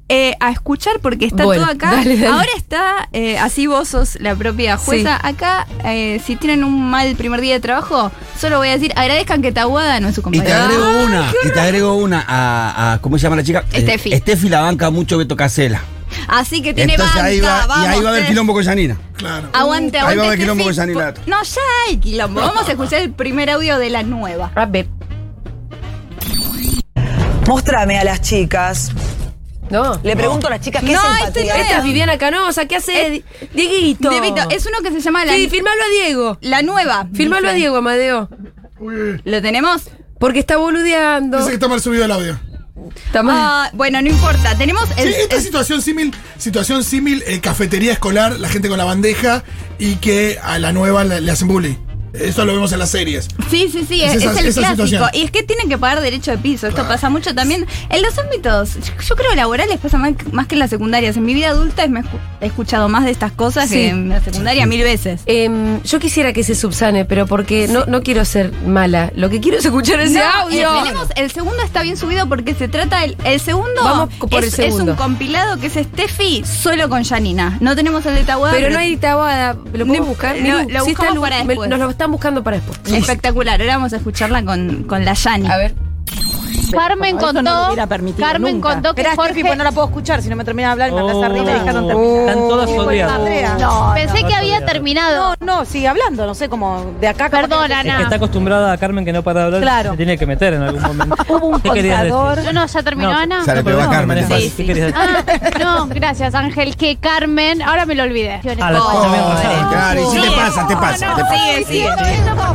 eh, 0.09 0.35
a 0.41 0.51
escuchar 0.51 0.99
porque 1.01 1.25
está 1.25 1.45
Bueno, 1.45 1.63
todo 1.63 1.71
acá. 1.73 1.91
dale, 1.91 2.15
dale. 2.17 2.27
Ahora 2.27 2.49
está, 2.57 3.07
eh, 3.13 3.37
así 3.39 3.65
vos 3.67 3.87
sos 3.87 4.17
la 4.19 4.35
propia 4.35 4.75
jueza. 4.77 5.17
Acá, 5.25 5.65
eh, 5.85 6.21
si 6.25 6.35
tienen 6.35 6.63
un 6.65 6.89
mal 6.89 7.15
primer 7.15 7.39
día 7.39 7.53
de 7.53 7.59
trabajo, 7.61 8.11
solo 8.37 8.57
voy 8.57 8.67
a 8.67 8.71
decir, 8.73 8.91
agradezcan 8.97 9.41
que 9.41 9.53
Tahuada 9.53 9.99
no 10.01 10.09
es 10.09 10.15
su 10.15 10.21
Y 10.21 10.23
te 10.23 10.29
compañera. 10.39 10.65
agrego 10.65 11.05
una, 11.05 11.31
y 11.45 11.49
te 11.53 11.59
agrego 11.61 11.95
una 11.95 12.25
a, 12.27 12.93
a- 12.93 12.97
¿cómo 13.01 13.17
se 13.17 13.23
llama 13.23 13.37
la 13.37 13.43
chica? 13.43 13.63
Eh, 13.71 13.81
Steffi. 13.81 14.11
Steffi 14.17 14.49
la 14.49 14.61
banca 14.61 14.89
mucho 14.89 15.17
Beto 15.17 15.35
Casela. 15.37 15.81
Así 16.27 16.61
que 16.61 16.73
tiene 16.73 16.95
Entonces 16.95 17.15
banca, 17.15 17.27
ahí 17.29 17.39
va, 17.39 17.65
vamos, 17.67 17.85
y 17.85 17.87
ahí 17.87 18.01
va 18.01 18.09
a 18.09 18.11
haber 18.11 18.25
quilombo 18.27 18.53
con 18.53 18.65
Janina. 18.65 18.97
Claro. 19.15 19.47
Aguante, 19.53 19.97
Ahí 19.97 20.03
va 20.03 20.07
a 20.09 20.11
aguante. 20.11 20.27
haber 20.27 20.39
quilombo 20.39 20.63
con. 20.65 20.75
Janina. 20.75 21.13
No, 21.25 21.41
ya 21.41 21.61
hay 21.87 21.97
quilombo. 21.99 22.41
Vamos 22.41 22.67
a 22.67 22.71
escuchar 22.71 23.01
el 23.01 23.13
primer 23.13 23.49
audio 23.49 23.77
de 23.77 23.89
la 23.89 24.03
nueva. 24.03 24.51
A 24.55 24.65
ver. 24.65 24.87
Mostrame 27.55 27.99
a 27.99 28.05
las 28.05 28.21
chicas. 28.21 28.91
No. 29.69 29.99
Le 30.03 30.15
pregunto 30.15 30.47
a 30.47 30.51
las 30.51 30.61
chicas 30.61 30.81
qué 30.85 30.93
No, 30.93 31.01
es 31.01 31.27
este 31.27 31.41
empatía. 31.41 31.53
no 31.57 31.61
Esta 31.63 31.77
es 31.79 31.83
Viviana 31.83 32.17
Canosa, 32.17 32.65
¿qué 32.65 32.77
hace 32.77 33.23
Dieguito? 33.53 34.09
Dieguito, 34.09 34.41
es 34.49 34.65
uno 34.65 34.77
que 34.81 34.89
se 34.91 35.01
llama 35.01 35.25
la, 35.25 35.33
Sí, 35.33 35.49
firmalo 35.49 35.81
a 35.83 35.89
Diego. 35.89 36.37
la 36.39 36.61
nueva. 36.61 37.07
Firmalo 37.13 37.49
a. 37.49 37.51
Diego, 37.53 37.75
Amadeo. 37.75 38.29
Uy, 38.79 39.21
¿Lo 39.25 39.41
tenemos? 39.41 39.83
Porque 40.17 40.39
está 40.39 40.55
boludeando. 40.55 41.39
dice 41.39 41.49
que 41.49 41.55
está 41.55 41.67
mal 41.67 41.81
subido 41.81 42.05
el 42.05 42.11
audio. 42.11 42.39
Está 43.05 43.21
mal. 43.21 43.35
Ah, 43.37 43.69
bueno, 43.73 44.01
no 44.01 44.07
importa. 44.07 44.55
Tenemos 44.57 44.89
el. 44.95 45.13
Sí, 45.13 45.19
esta 45.23 45.35
el- 45.35 45.41
situación 45.41 45.81
símil, 45.81 46.15
situación 46.37 46.85
símil, 46.85 47.21
eh, 47.27 47.41
cafetería 47.41 47.91
escolar, 47.91 48.39
la 48.39 48.47
gente 48.47 48.69
con 48.69 48.77
la 48.77 48.85
bandeja 48.85 49.43
y 49.77 49.95
que 49.97 50.39
a 50.41 50.57
la 50.57 50.71
nueva 50.71 51.03
le, 51.03 51.19
le 51.19 51.31
hacen 51.31 51.49
bullying. 51.49 51.75
Eso 52.13 52.45
lo 52.45 52.53
vemos 52.53 52.71
en 52.73 52.79
las 52.79 52.89
series. 52.89 53.27
sí, 53.49 53.69
sí, 53.71 53.85
sí, 53.87 54.01
Es 54.03 54.15
es, 54.15 54.23
esa- 54.23 54.31
es 54.31 54.37
el 54.39 54.45
esa 54.47 54.59
clásico. 54.61 54.85
situación. 54.87 55.09
Y 55.21 55.23
es 55.25 55.31
que 55.31 55.43
tienen 55.43 55.69
que 55.69 55.77
pagar 55.77 56.01
derecho 56.01 56.31
de 56.31 56.37
piso. 56.37 56.67
Esto 56.67 56.87
pasa 56.87 57.09
mucho 57.09 57.33
también 57.33 57.65
en 57.89 58.01
los 58.01 58.17
ámbitos. 58.19 58.75
Yo, 58.75 58.93
yo 59.07 59.15
creo 59.15 59.33
laborales 59.35 59.77
pasa 59.79 59.97
más, 59.97 60.13
más 60.31 60.47
que 60.47 60.55
en 60.55 60.59
las 60.59 60.69
secundarias. 60.69 61.15
En 61.17 61.23
mi 61.25 61.33
vida 61.33 61.49
adulta 61.49 61.87
me 61.87 62.01
he 62.01 62.03
escu- 62.03 62.19
he 62.41 62.45
escuchado 62.47 62.89
más 62.89 63.05
de 63.05 63.11
estas 63.11 63.31
cosas 63.31 63.69
Sí. 63.69 63.75
que 63.75 63.89
en 63.89 64.09
la 64.09 64.19
secundaria 64.21 64.65
mil 64.65 64.83
veces. 64.83 65.21
Em, 65.25 65.81
yo 65.83 65.99
quisiera 65.99 66.33
que 66.33 66.43
se 66.43 66.55
subsane, 66.55 67.05
pero 67.05 67.27
porque 67.27 67.67
no, 67.67 67.85
no 67.85 68.01
quiero 68.03 68.25
ser 68.25 68.51
mala. 68.65 69.11
Lo 69.15 69.29
que 69.29 69.39
quiero 69.39 69.57
es 69.57 69.65
escuchar 69.65 69.99
ese 70.01 70.19
No, 70.19 70.25
audio. 70.43 70.69
eh, 70.75 70.79
tenemos- 70.83 71.07
el 71.15 71.31
segundo 71.31 71.61
está 71.63 71.81
bien 71.81 71.97
subido 71.97 72.27
porque 72.27 72.53
se 72.55 72.67
trata 72.67 73.03
el, 73.03 73.15
el 73.23 73.39
segundo. 73.39 73.83
Vamos 73.83 74.09
por 74.15 74.43
es, 74.43 74.59
el 74.59 74.65
es 74.65 74.71
un 74.71 74.77
segundo. 74.79 74.95
compilado 74.97 75.59
que 75.59 75.67
es 75.67 75.73
Steffi 75.73 76.43
solo 76.45 76.89
con 76.89 77.03
Janina. 77.03 77.57
No 77.61 77.75
tenemos 77.75 78.05
el 78.05 78.15
de 78.15 78.23
Tahuada. 78.23 78.53
pero 78.55 78.69
no 78.69 78.79
hay 78.79 78.97
tabuada. 78.97 79.53
¿Lo 79.53 79.85
podemos 79.85 79.97
No, 79.99 80.05
buscar? 80.05 80.35
lo- 80.35 80.41
Miru, 80.41 80.57
lo 80.57 80.63
sí 80.63 80.69
está 80.71 80.83
buscamos 80.83 81.19
para 81.19 81.43
me- 81.43 81.47
después. 81.47 81.69
Nos 81.69 81.79
lo 81.79 81.87
están 82.01 82.11
buscando 82.11 82.43
para 82.43 82.57
después. 82.57 82.79
Espectacular. 82.91 83.61
Ahora 83.61 83.75
vamos 83.75 83.93
a 83.93 83.97
escucharla 83.97 84.43
con, 84.43 84.85
con 84.85 85.05
la 85.05 85.13
Yani. 85.13 85.47
A 85.47 85.57
ver. 85.57 85.75
Carmen 86.71 87.17
contó, 87.17 87.41
no 87.41 87.75
Carmen 88.19 88.55
nunca. 88.55 88.69
contó 88.73 88.93
que 88.95 89.01
Esperá, 89.01 89.15
Jorge... 89.15 89.41
Pues 89.41 89.57
no 89.57 89.63
la 89.63 89.71
puedo 89.71 89.87
escuchar. 89.87 90.21
Si 90.21 90.29
no 90.29 90.35
me 90.35 90.43
termina 90.45 90.67
de 90.69 90.71
hablar 90.73 90.91
me 90.91 90.99
hablas 90.99 91.15
Oh. 91.15 91.23
arriba 91.23 91.39
y 91.41 91.45
me 91.45 91.53
dejaron 91.53 91.87
terminar. 91.87 92.19
Están 92.29 92.47
todas 92.47 92.69
Sí, 92.69 92.77
odiadas. 92.77 93.59
No, 93.59 93.91
pensé 93.95 94.23
que 94.23 94.33
había 94.35 94.59
no. 94.59 94.65
terminado. 94.65 95.35
No, 95.39 95.45
no, 95.57 95.65
sigue 95.65 95.87
hablando, 95.87 96.25
no 96.25 96.33
sé, 96.35 96.49
como 96.49 96.85
de 96.99 97.07
acá. 97.07 97.29
no 97.29 97.37
sé. 97.39 97.43
Es 97.43 97.49
que 97.69 97.73
Ana. 97.89 98.01
está 98.03 98.15
acostumbrada 98.15 98.71
a 98.71 98.77
Carmen 98.77 99.05
que 99.05 99.13
no 99.13 99.23
para 99.23 99.39
de 99.41 99.45
hablar. 99.47 99.61
Claro. 99.61 99.91
Se 99.91 99.97
tiene 99.97 100.17
que 100.17 100.25
meter 100.25 100.53
en 100.53 100.61
algún 100.63 100.81
momento. 100.81 101.15
Hubo 101.27 101.47
un 101.47 101.59
contador. 101.59 102.43
No, 102.43 102.53
no, 102.53 102.65
ya 102.65 102.83
terminó 102.83 103.11
No, 103.11 103.17
Ana. 103.19 103.45
Se 103.45 103.55
le 103.55 103.63
pegó 103.63 103.81
a 103.81 103.85
No, 103.85 103.91
Carmen. 103.91 104.17
es 104.19 104.23
es 104.25 104.29
fácil. 104.29 104.49
fácil. 104.49 104.65
¿Qué 104.67 104.73
querías 104.73 104.93
decir? 104.93 105.55
Ah, 105.55 105.59
no, 105.59 105.87
gracias 105.87 106.35
Ángel, 106.35 106.75
que 106.75 106.97
Carmen, 106.97 107.61
ahora 107.61 107.85
me 107.85 107.95
lo 107.95 108.03
olvidé. 108.03 108.41
Ah, 108.61 108.71
la 108.71 108.81
Oh. 108.81 109.07
Claro, 109.71 110.01
y 110.01 110.05
si 110.05 110.15
te 110.21 110.27
Sí. 110.27 110.33
pasa, 110.35 110.67
te 110.67 110.75
pasa, 110.75 111.15
te 111.15 111.21
pasa. 111.23 111.35
sigue, 111.37 111.65
sigue. 111.65 111.89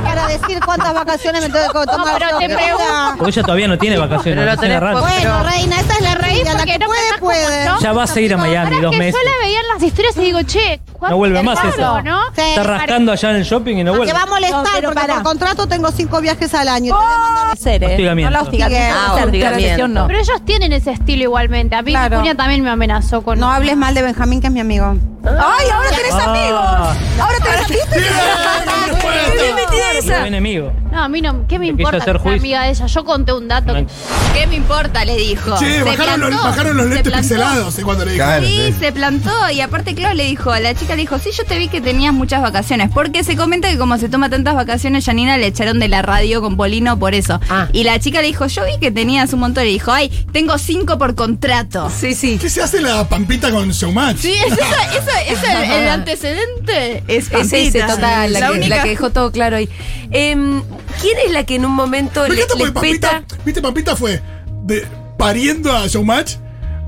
Para 0.04 0.28
decir 0.28 0.60
cuántas 0.64 0.94
vacaciones 0.94 1.42
me 1.42 1.48
tengo 1.50 1.66
que 1.80 1.86
tomar. 1.86 2.14
pero 2.18 2.38
te 2.38 2.46
pregunto. 2.48 2.84
Porque 3.18 3.30
ella 3.30 3.42
todavía 3.42 3.68
no 3.68 3.78
tiene 3.78 3.96
vacaciones, 3.96 4.05
Pero 4.24 4.44
lo 4.44 4.56
tenés 4.56 4.76
arranca. 4.76 5.00
Bueno, 5.00 5.42
reina, 5.44 5.80
esa 5.80 5.94
es 5.94 6.00
la 6.02 6.14
reina. 6.14 6.54
La 6.54 6.64
que 6.64 6.78
no 6.78 6.86
puede, 6.86 7.18
puede. 7.20 7.68
Ya 7.80 7.92
vas 7.92 8.14
a 8.16 8.20
ir 8.20 8.34
a 8.34 8.36
Miami 8.36 8.80
dos 8.80 8.96
meses. 8.96 9.14
yo 9.22 9.30
la 9.30 9.46
veía 9.46 9.60
en 9.60 9.68
las 9.68 9.82
historias 9.82 10.16
y 10.16 10.20
digo, 10.20 10.42
che, 10.42 10.80
¿cuánto 10.92 11.10
No 11.14 11.16
vuelve 11.18 11.42
más 11.42 11.58
eso. 11.64 12.02
¿no? 12.02 12.20
Sí. 12.34 12.40
Está 12.42 12.62
rascando 12.62 13.12
allá 13.12 13.30
en 13.30 13.36
el 13.36 13.44
shopping 13.44 13.76
y 13.76 13.84
no 13.84 13.94
vuelve. 13.96 14.12
va 14.12 14.22
a 14.22 14.26
molestar 14.26 14.62
No, 14.62 14.68
pero 14.74 14.88
porque 14.88 15.00
pará. 15.00 15.14
por 15.14 15.22
contrato 15.24 15.66
tengo 15.66 15.90
cinco 15.92 16.20
viajes 16.20 16.54
al 16.54 16.68
año. 16.68 16.94
Te 16.94 17.04
voy 17.04 17.14
a 17.14 17.18
mandar 17.18 17.56
Ser, 17.56 17.82
¿eh? 17.82 17.86
Hostigamiento. 17.86 18.30
No 18.30 18.36
la 18.36 18.42
hostigamiento. 18.42 18.96
Ah, 18.98 19.14
hostigamiento. 19.24 19.88
no. 19.88 20.06
Pero 20.06 20.18
ellos 20.20 20.44
tienen 20.44 20.72
ese 20.72 20.92
estilo 20.92 21.22
igualmente. 21.24 21.74
A 21.76 21.82
mí 21.82 21.90
Claro. 21.92 22.18
Julia 22.18 22.34
también 22.34 22.62
me 22.62 22.70
amenazó 22.70 23.22
con... 23.22 23.38
No 23.38 23.50
hables 23.50 23.76
mal 23.76 23.94
de 23.94 24.02
Benjamín, 24.02 24.40
que 24.40 24.46
es 24.48 24.52
mi 24.52 24.60
amigo. 24.60 24.96
¡Ay, 25.24 25.66
ahora 25.70 25.88
tenés 25.90 26.14
Ah. 26.14 26.24
amigos! 26.30 26.96
¡Ahora 27.20 27.38
tenés 27.42 27.64
amigos! 27.64 27.88
Bien, 27.90 28.94
respuesta. 28.94 29.42
Bien 29.42 29.54
metida 29.56 29.92
esa. 29.98 30.26
enemigo. 30.26 30.72
No, 30.96 31.02
a 31.04 31.08
mí 31.08 31.20
no. 31.20 31.46
¿Qué 31.46 31.58
me 31.58 31.66
Le 31.66 31.72
quiso 31.72 31.80
importa 31.82 31.98
hacer 31.98 32.12
que 32.14 32.18
sea 32.22 32.22
juicio. 32.22 32.40
amiga 32.40 32.62
de 32.62 32.70
ella? 32.70 32.86
Yo 32.86 33.04
conté 33.04 33.32
un 33.34 33.48
dato. 33.48 33.72
No. 33.78 33.86
¿Qué 34.34 34.46
me 34.46 34.54
importa? 34.56 35.04
Le 35.04 35.16
dijo. 35.16 35.58
Che, 35.58 35.74
Se 35.74 35.82
bajaron 35.82 36.20
los, 36.20 36.28
plantó, 36.30 36.44
bajaron 36.48 36.76
los 36.78 36.86
se 36.86 36.94
lentes 36.94 37.12
plantó. 37.12 37.28
pixelados, 37.28 37.78
¿eh? 37.78 37.82
Cuando 37.82 38.04
le 38.06 38.12
dijo. 38.12 38.24
Claro. 38.24 38.46
Sí, 38.46 38.60
sí. 38.68 38.72
se 38.80 38.92
plantó 38.92 39.50
y 39.52 39.60
aparte, 39.60 39.94
claro, 39.94 40.14
le 40.14 40.24
dijo, 40.24 40.50
a 40.52 40.60
la 40.60 40.74
chica 40.74 40.94
le 40.96 41.02
dijo, 41.02 41.18
sí, 41.18 41.30
yo 41.36 41.44
te 41.44 41.58
vi 41.58 41.68
que 41.68 41.82
tenías 41.82 42.14
muchas 42.14 42.40
vacaciones, 42.40 42.90
porque 42.94 43.24
se 43.24 43.36
comenta 43.36 43.68
que 43.68 43.76
como 43.76 43.98
se 43.98 44.08
toma 44.08 44.30
tantas 44.30 44.54
vacaciones, 44.54 45.04
Janina 45.04 45.36
le 45.36 45.48
echaron 45.48 45.78
de 45.78 45.88
la 45.88 46.00
radio 46.00 46.40
con 46.40 46.56
Polino 46.56 46.98
por 46.98 47.14
eso. 47.14 47.40
Ah. 47.50 47.68
Y 47.74 47.84
la 47.84 47.98
chica 48.00 48.22
le 48.22 48.28
dijo, 48.28 48.46
yo 48.46 48.64
vi 48.64 48.78
que 48.80 48.90
tenías 48.90 49.32
un 49.34 49.40
montón, 49.40 49.64
y 49.66 49.72
dijo, 49.72 49.92
ay, 49.92 50.08
tengo 50.32 50.56
cinco 50.56 50.96
por 50.96 51.14
contrato. 51.14 51.90
Sí, 51.94 52.14
sí. 52.14 52.38
¿Qué 52.40 52.48
se 52.48 52.62
hace 52.62 52.80
la 52.80 53.06
pampita 53.06 53.50
con 53.50 53.70
Showmatch? 53.70 54.16
Sí, 54.16 54.32
es 54.32 54.52
eso, 54.52 54.62
eso, 54.62 55.10
eso 55.44 55.46
el, 55.62 55.70
el 55.82 55.88
antecedente. 55.88 57.04
Es 57.06 57.30
Es 57.30 57.52
ese, 57.52 57.80
total, 57.82 58.32
la, 58.32 58.40
La 58.40 58.48
que, 58.48 58.52
única- 58.54 58.76
la 58.76 58.82
que 58.82 58.88
dejó 58.88 59.10
todo 59.10 59.30
claro 59.30 59.56
ahí. 59.56 59.68
Em, 60.10 60.62
¿Quién 61.06 61.18
es 61.26 61.32
la 61.32 61.44
que 61.44 61.54
en 61.56 61.64
un 61.64 61.72
momento 61.72 62.22
Me 62.22 62.30
le, 62.30 62.34
encanta 62.42 62.54
le 62.64 62.72
porque 62.72 62.90
peta? 62.92 63.10
Pampita, 63.10 63.36
viste, 63.44 63.62
Pampita 63.62 63.96
fue 63.96 64.20
de 64.64 64.86
pariendo 65.16 65.72
a 65.72 65.86
Showmatch, 65.86 66.34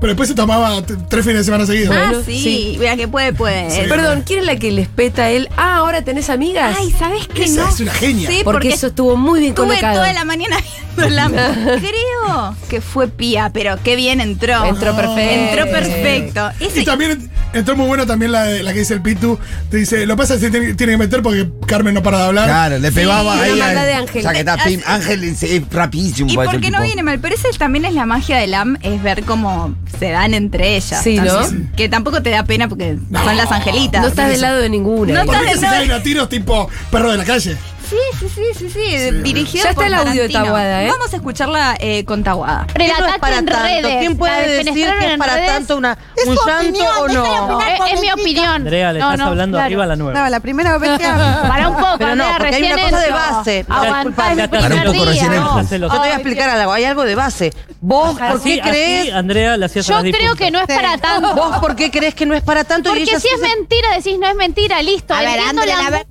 pero 0.01 0.11
después 0.11 0.29
se 0.29 0.35
tomaba 0.35 0.81
tres 1.09 1.25
fines 1.25 1.39
de 1.39 1.43
semana 1.45 1.65
seguidos. 1.65 1.95
Ah, 1.95 2.07
Bueno, 2.09 2.23
sí, 2.25 2.39
sí. 2.41 2.77
vea 2.79 2.95
que 2.97 3.07
puede, 3.07 3.33
puede. 3.33 3.69
Sí. 3.71 3.81
Perdón, 3.89 4.23
¿quién 4.25 4.39
es 4.39 4.45
la 4.45 4.55
que 4.57 4.71
les 4.71 4.87
peta 4.87 5.23
a 5.23 5.29
él? 5.29 5.49
Ah, 5.57 5.77
ahora 5.77 6.03
tenés 6.03 6.29
amigas. 6.29 6.75
Ay, 6.79 6.91
¿sabes 6.97 7.27
qué? 7.27 7.43
Esa 7.45 7.63
no? 7.63 7.69
es 7.69 7.79
una 7.79 7.93
genia. 7.93 8.29
Sí, 8.29 8.41
porque, 8.43 8.53
porque 8.53 8.69
eso 8.69 8.87
estuvo 8.87 9.15
muy 9.17 9.39
bien 9.39 9.51
Estuve 9.51 9.67
colocado. 9.67 9.95
toda 9.95 10.13
la 10.13 10.23
mañana 10.25 10.57
viéndola. 10.97 11.29
Creo 11.79 12.55
que 12.69 12.81
fue 12.81 13.07
Pía, 13.07 13.51
pero 13.53 13.77
qué 13.83 13.95
bien 13.95 14.21
entró. 14.21 14.63
Entró 14.65 14.95
perfecto. 14.95 15.33
Entró 15.33 15.65
perfecto. 15.69 16.49
Ese- 16.59 16.81
Y 16.81 16.85
también 16.85 17.29
entró 17.53 17.75
muy 17.75 17.87
buena 17.87 18.05
también 18.05 18.31
la, 18.31 18.43
de- 18.43 18.63
la 18.63 18.73
que 18.73 18.79
dice 18.79 18.93
el 18.93 19.01
Pitu. 19.01 19.37
Te 19.69 19.77
dice, 19.77 20.05
lo 20.05 20.15
que 20.15 20.17
pasa 20.19 20.35
es 20.35 20.41
que 20.41 20.49
tiene, 20.49 20.73
tiene 20.75 20.93
que 20.93 20.97
meter 20.97 21.21
porque 21.21 21.49
Carmen 21.67 21.93
no 21.93 22.03
para 22.03 22.19
de 22.19 22.23
hablar. 22.25 22.45
Claro, 22.47 22.79
le 22.79 22.91
pegaba 22.91 23.33
una 23.33 23.41
ahí. 23.43 23.49
maldad 23.51 23.77
al- 23.77 23.85
de 23.87 23.93
Ángel. 23.93 24.19
O 24.19 24.21
sea, 24.21 24.31
que 24.33 24.39
está 24.39 24.57
pim- 24.57 24.83
Ángel 24.85 25.23
es, 25.23 25.43
es 25.43 25.61
rapidísimo. 25.71 26.29
y 26.31 26.35
para 26.35 26.49
ese 26.49 26.55
porque 26.57 26.71
no 26.71 26.77
tipo. 26.77 26.85
viene 26.87 27.03
mal, 27.03 27.19
pero 27.19 27.35
esa 27.35 27.47
también 27.57 27.85
es 27.85 27.93
la 27.93 28.05
magia 28.05 28.37
del 28.37 28.53
AM, 28.53 28.77
es 28.81 29.01
ver 29.03 29.23
cómo 29.23 29.75
se 29.99 30.09
dan 30.11 30.33
entre 30.33 30.75
ellas. 30.77 31.01
Sí, 31.03 31.17
¿no? 31.19 31.39
Que 31.75 31.89
tampoco 31.89 32.21
te 32.21 32.29
da 32.29 32.43
pena 32.43 32.67
porque 32.69 32.97
No. 33.09 33.23
son 33.23 33.35
las 33.37 33.51
angelitas. 33.51 34.01
No 34.01 34.07
estás 34.07 34.29
del 34.29 34.41
lado 34.41 34.57
de 34.59 34.69
ninguna. 34.69 35.13
No 35.13 35.25
Por 35.25 35.35
estás 35.35 35.41
mí 35.41 35.47
que 35.49 35.55
de 35.55 35.59
se 35.59 35.65
caen 35.65 35.91
a 35.91 36.03
tiros 36.03 36.29
tipo 36.29 36.69
perro 36.91 37.11
de 37.11 37.17
la 37.17 37.25
calle. 37.25 37.57
Sí, 37.89 37.95
sí, 38.19 38.29
sí, 38.29 38.43
sí, 38.55 38.69
sí, 38.69 39.11
dirigido 39.23 39.63
Ya 39.63 39.69
está 39.71 39.73
por 39.81 39.85
el 39.85 39.93
audio 39.95 40.21
de. 40.23 40.29
Taguada, 40.29 40.83
¿eh? 40.83 40.89
Vamos 40.91 41.11
a 41.11 41.15
escucharla 41.15 41.75
eh, 41.79 42.05
con 42.05 42.23
Taguada. 42.23 42.67
Pero 42.73 42.85
¿Qué 42.85 42.85
el 42.85 42.89
no 42.91 42.95
es 42.97 43.01
ataque 43.03 43.19
para 43.19 43.37
en 43.37 43.45
tanto? 43.47 43.63
redes. 43.63 43.97
¿Quién 43.99 44.11
la 44.11 44.17
puede 44.19 44.63
decir 44.63 44.89
que 44.99 45.11
es 45.13 45.17
para 45.17 45.33
redes. 45.35 45.47
tanto 45.51 45.77
una, 45.77 45.97
Es 46.15 46.25
un 46.27 46.37
llanto 46.45 46.79
o 47.01 47.07
no? 47.07 47.61
Es, 47.61 47.93
es 47.93 48.01
mi 48.01 48.11
opinión. 48.11 48.45
Andrea, 48.47 48.93
le 48.93 48.99
No, 48.99 49.05
estás 49.07 49.19
no, 49.19 49.25
hablando 49.31 49.55
claro. 49.57 49.65
arriba 49.65 49.83
a 49.83 49.87
la 49.87 49.95
nueva. 49.95 50.19
No, 50.19 50.29
la 50.29 50.39
primera 50.39 50.77
vez 50.77 50.99
que. 50.99 51.03
Para 51.49 51.67
un 51.69 51.75
poco, 51.77 51.95
Pero 51.97 52.15
no, 52.15 52.25
porque 52.37 52.45
hay 52.55 52.61
recién 52.61 52.73
una 52.73 52.83
cosa 52.83 52.99
de 52.99 53.11
base. 53.11 53.65
Aguantá 53.67 54.31
el 54.33 54.49
Para 54.49 54.75
un 54.75 54.83
poco 54.83 55.05
recién. 55.05 55.33
Yo 55.33 55.65
te 55.67 55.79
Yo 55.79 55.89
te 55.89 55.97
voy 55.97 56.07
a 56.09 56.13
explicar 56.13 56.49
algo, 56.49 56.71
hay 56.71 56.83
algo 56.83 57.03
de 57.05 57.15
base. 57.15 57.53
¿Vos 57.81 58.19
por 58.19 58.43
qué 58.43 58.61
crees? 58.61 59.13
Andrea, 59.13 59.57
le 59.57 59.65
hacías 59.65 59.87
Yo 59.87 59.99
creo 60.01 60.35
que 60.35 60.51
no 60.51 60.59
es 60.59 60.67
para 60.67 60.97
tanto. 60.99 61.33
¿Vos 61.33 61.57
por 61.57 61.75
qué 61.75 61.89
crees 61.89 62.13
que 62.13 62.25
no 62.27 62.35
es 62.35 62.43
para 62.43 62.63
tanto? 62.65 62.89
Porque 62.91 63.05
si 63.05 63.15
es 63.15 63.39
mentira, 63.41 63.95
decís 63.95 64.19
no 64.19 64.27
es 64.27 64.35
mentira, 64.35 64.81
listo. 64.83 65.13
A 65.13 65.21
ver, 65.21 65.39
Andrea, 65.39 65.77
la- 65.77 65.87
a 65.87 65.89
ver. 65.89 66.07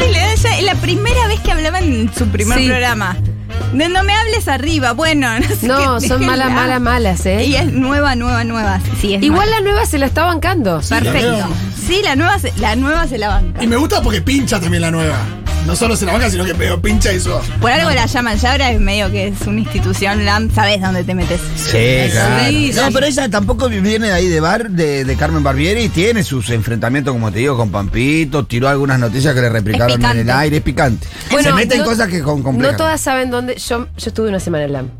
Sí, 0.00 0.06
sí, 0.06 0.12
le 0.12 0.18
da 0.20 0.34
ya- 0.34 0.58
es 0.58 0.64
la 0.64 0.74
primera 0.76 1.26
vez 1.28 1.40
que 1.40 1.52
hablaba 1.52 1.78
en 1.78 2.10
su 2.16 2.26
primer 2.28 2.58
Sí. 2.58 2.66
programa. 2.66 3.16
De 3.74 3.88
no 3.88 4.02
me 4.02 4.12
hables 4.14 4.48
arriba, 4.48 4.92
bueno, 4.92 5.28
no 5.40 5.46
sé 5.48 5.66
No, 5.68 5.78
qué- 5.98 6.08
son 6.08 6.20
déjenla. 6.20 6.26
malas, 6.26 6.50
malas, 6.52 6.80
malas, 6.80 7.26
¿eh? 7.26 7.40
Ella 7.42 7.62
es 7.62 7.72
nueva, 7.72 8.14
nueva, 8.16 8.42
nueva. 8.44 8.80
Sí, 9.00 9.14
es 9.14 9.22
Igual 9.22 9.50
la 9.50 9.60
nueva 9.60 9.86
se 9.86 9.98
la 9.98 10.06
está 10.06 10.24
bancando. 10.24 10.80
Perfecto. 10.88 11.48
Sí, 11.86 12.00
la 12.04 12.16
nueva, 12.16 12.38
se, 12.38 12.52
la 12.58 12.76
nueva 12.76 13.06
se 13.06 13.18
la 13.18 13.28
banca. 13.28 13.62
Y 13.62 13.66
me 13.66 13.76
gusta 13.76 14.00
porque 14.02 14.20
pincha 14.22 14.60
también 14.60 14.82
la 14.82 14.90
nueva. 14.90 15.16
No 15.66 15.76
solo 15.76 15.94
se 15.94 16.04
la 16.06 16.12
banca, 16.12 16.28
sino 16.30 16.44
que 16.44 16.54
pero 16.54 16.80
pincha 16.80 17.10
eso. 17.12 17.40
Por 17.60 17.70
algo 17.70 17.90
la 17.90 18.06
llaman, 18.06 18.36
ya 18.38 18.52
ahora 18.52 18.70
es 18.72 18.80
medio 18.80 19.10
que 19.10 19.28
es 19.28 19.40
una 19.46 19.60
institución, 19.60 20.24
LAM, 20.24 20.50
sabes 20.52 20.80
dónde 20.80 21.04
te 21.04 21.14
metes. 21.14 21.40
Sí, 21.56 22.10
claro. 22.10 22.44
Sí, 22.48 22.72
no, 22.74 22.90
pero 22.92 23.06
ella 23.06 23.28
tampoco 23.28 23.68
viene 23.68 24.06
de 24.06 24.12
ahí 24.12 24.26
de 24.28 24.40
bar 24.40 24.70
de, 24.70 25.04
de 25.04 25.16
Carmen 25.16 25.42
Barbieri 25.44 25.82
y 25.82 25.88
tiene 25.88 26.24
sus 26.24 26.50
enfrentamientos, 26.50 27.12
como 27.12 27.30
te 27.30 27.38
digo, 27.40 27.56
con 27.56 27.70
Pampito, 27.70 28.44
tiró 28.46 28.68
algunas 28.68 28.98
noticias 28.98 29.32
que 29.34 29.40
le 29.42 29.48
replicaron 29.48 30.04
en 30.04 30.18
el 30.18 30.30
aire, 30.30 30.56
es 30.56 30.62
picante. 30.62 31.06
Se 31.40 31.52
mete 31.52 31.74
en 31.76 31.82
no- 31.82 31.86
cosas 31.86 32.08
que 32.08 32.20
con 32.22 32.42
complejas. 32.42 32.72
No 32.72 32.76
todas 32.78 33.00
saben 33.00 33.30
dónde. 33.30 33.56
Yo, 33.56 33.86
yo 33.96 34.08
estuve 34.08 34.28
una 34.28 34.40
semana 34.40 34.64
en 34.64 34.72
LAM. 34.72 34.90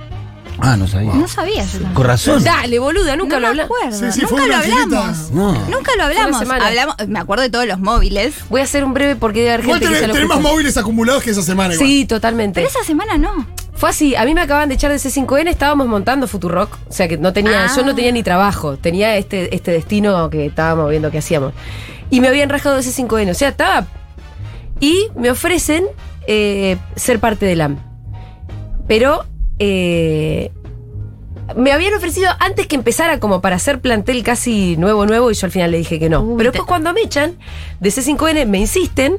Ah, 0.62 0.76
no 0.76 0.87
sabía. 0.87 1.12
No 1.14 1.26
sabías. 1.29 1.75
eso. 1.75 1.85
Con 1.95 2.07
razón. 2.07 2.43
Dale, 2.45 2.79
boluda, 2.79 3.17
nunca 3.17 3.37
no 3.37 3.40
lo 3.40 3.49
hablamos. 3.49 3.76
acuerdo. 3.79 3.99
Sí, 4.12 4.21
sí, 4.21 4.26
Nunca 4.29 4.47
lo 4.47 4.57
hablamos. 4.57 5.31
No. 5.33 5.52
Nunca 5.69 5.93
lo 5.97 6.05
hablamos. 6.05 6.43
hablamos. 6.43 6.97
Me 7.09 7.19
acuerdo 7.19 7.43
de 7.43 7.50
todos 7.50 7.67
los 7.67 7.79
móviles. 7.79 8.35
Voy 8.49 8.61
a 8.61 8.64
hacer 8.64 8.85
un 8.85 8.93
breve 8.95 9.17
porque 9.17 9.43
Igual 9.43 9.62
gente 9.62 9.79
que 9.81 9.85
tenés, 9.87 10.00
ya 10.00 10.07
lo 10.09 10.12
tenés 10.14 10.29
más 10.29 10.40
móviles 10.40 10.76
acumulados 10.76 11.23
que 11.23 11.31
esa 11.31 11.43
semana. 11.43 11.75
igual. 11.75 11.88
Sí, 11.88 12.05
totalmente. 12.07 12.61
Pero 12.61 12.69
esa 12.69 12.85
semana 12.85 13.17
no. 13.19 13.47
Fue 13.75 13.88
así, 13.88 14.14
a 14.14 14.25
mí 14.26 14.35
me 14.35 14.43
acaban 14.43 14.69
de 14.69 14.75
echar 14.75 14.90
de 14.90 14.99
C5N, 14.99 15.49
estábamos 15.49 15.87
montando 15.87 16.29
Futurock, 16.29 16.76
o 16.88 16.93
sea 16.93 17.09
que 17.09 17.17
no 17.17 17.33
tenía, 17.33 17.64
Ah. 17.64 17.73
yo 17.75 17.83
no 17.83 17.95
tenía 17.95 18.12
ni 18.12 18.23
trabajo, 18.23 18.76
tenía 18.76 19.17
este, 19.17 19.55
este 19.55 19.71
destino 19.71 20.29
que 20.29 20.45
estábamos 20.45 20.90
viendo 20.90 21.11
que 21.11 21.17
hacíamos. 21.17 21.55
Y 22.11 22.21
me 22.21 22.29
habían 22.29 22.50
rajado 22.50 22.76
de 22.76 22.83
C5N, 22.83 23.31
o 23.31 23.35
sea, 23.35 23.49
estaba... 23.49 23.87
Y 24.81 25.09
me 25.17 25.31
ofrecen 25.31 25.87
eh, 26.26 26.76
ser 26.95 27.21
parte 27.21 27.47
del 27.47 27.62
AM. 27.62 27.79
Pero 28.87 29.25
eh, 29.61 30.50
me 31.55 31.73
habían 31.73 31.95
ofrecido 31.95 32.31
antes 32.38 32.67
que 32.67 32.76
empezara 32.76 33.21
como 33.21 33.40
para 33.40 33.57
hacer 33.57 33.81
plantel 33.81 34.23
casi 34.23 34.76
nuevo, 34.76 35.07
nuevo, 35.07 35.31
y 35.31 35.35
yo 35.35 35.47
al 35.47 35.52
final 35.52 35.71
le 35.71 35.79
dije 35.79 35.99
que 35.99 36.09
no. 36.09 36.23
Uy, 36.23 36.38
Pero 36.38 36.50
después 36.50 36.67
cuando 36.67 36.93
me 36.93 37.02
echan 37.02 37.38
de 37.79 37.90
C5N 37.90 38.47
me 38.47 38.59
insisten 38.59 39.19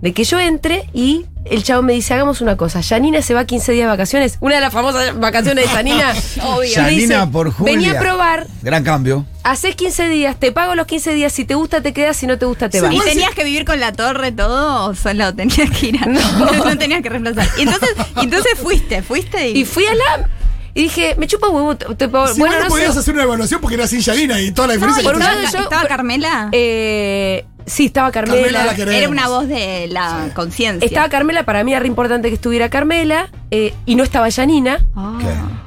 de 0.00 0.12
que 0.12 0.24
yo 0.24 0.40
entre 0.40 0.88
y 0.94 1.26
el 1.44 1.62
chavo 1.62 1.82
me 1.82 1.94
dice, 1.94 2.14
hagamos 2.14 2.40
una 2.40 2.56
cosa, 2.56 2.82
Janina 2.82 3.22
se 3.22 3.34
va 3.34 3.44
15 3.44 3.72
días 3.72 3.84
de 3.84 3.88
vacaciones, 3.88 4.36
una 4.40 4.56
de 4.56 4.60
las 4.60 4.72
famosas 4.72 5.18
vacaciones 5.18 5.64
de 5.64 5.70
Janina. 5.70 6.12
Obvio. 6.44 6.70
Janina 6.74 7.30
por 7.30 7.50
Julia. 7.50 7.74
Vení 7.74 7.88
a 7.88 7.98
probar, 7.98 8.46
Gran 8.62 8.84
cambio. 8.84 9.24
haces 9.42 9.74
15 9.74 10.08
días, 10.08 10.36
te 10.38 10.52
pago 10.52 10.74
los 10.74 10.86
15 10.86 11.14
días, 11.14 11.32
si 11.32 11.44
te 11.44 11.54
gusta 11.54 11.80
te 11.80 11.92
quedas, 11.92 12.16
si 12.16 12.26
no 12.26 12.38
te 12.38 12.46
gusta 12.46 12.68
te 12.68 12.80
vas. 12.80 12.92
¿Y 12.94 13.00
tenías 13.00 13.34
que 13.34 13.44
vivir 13.44 13.64
con 13.64 13.80
la 13.80 13.92
torre 13.92 14.32
todo 14.32 14.86
o 14.86 14.94
solo 14.94 15.34
tenías 15.34 15.70
que 15.70 15.86
ir 15.86 15.98
a... 16.02 16.06
No, 16.64 16.78
tenías 16.78 17.02
que 17.02 17.08
reemplazar. 17.08 17.48
Y 17.58 17.62
entonces, 17.62 17.90
y 18.16 18.24
entonces 18.24 18.52
fuiste, 18.60 19.02
fuiste 19.02 19.50
y... 19.50 19.60
Y 19.60 19.64
fui 19.64 19.86
a 19.86 19.94
la... 19.94 20.28
Y 20.74 20.82
dije, 20.82 21.14
me 21.18 21.26
chupa 21.26 21.48
huevo, 21.48 21.76
te- 21.76 21.86
te- 21.94 22.04
Si 22.04 22.10
bueno, 22.10 22.32
igual 22.36 22.52
no 22.52 22.60
no 22.64 22.68
podías 22.68 22.94
sé. 22.94 23.00
hacer 23.00 23.14
una 23.14 23.24
evaluación 23.24 23.60
porque 23.60 23.74
era 23.74 23.86
sin 23.86 24.00
Yanina 24.00 24.40
y 24.40 24.52
toda 24.52 24.68
la 24.68 24.74
diferencia 24.74 25.02
por 25.02 25.14
que 25.20 25.24
tenía. 25.26 25.50
yo- 25.50 25.58
¿Estaba 25.60 25.84
Carmela? 25.86 26.48
Eh, 26.52 27.44
sí, 27.66 27.86
estaba 27.86 28.10
Carmela. 28.12 28.66
Carmela. 28.76 28.96
Era 28.96 29.08
una 29.08 29.28
voz 29.28 29.48
de 29.48 29.88
la 29.90 30.28
conciencia. 30.34 30.86
Estaba 30.86 31.08
Carmela, 31.08 31.44
para 31.44 31.64
mí 31.64 31.72
era 31.72 31.80
re 31.80 31.88
importante 31.88 32.28
que 32.28 32.34
estuviera 32.34 32.68
Carmela, 32.70 33.28
eh, 33.50 33.74
y 33.86 33.96
no 33.96 34.04
estaba 34.04 34.30
Janina, 34.30 34.78
Ah, 34.94 35.18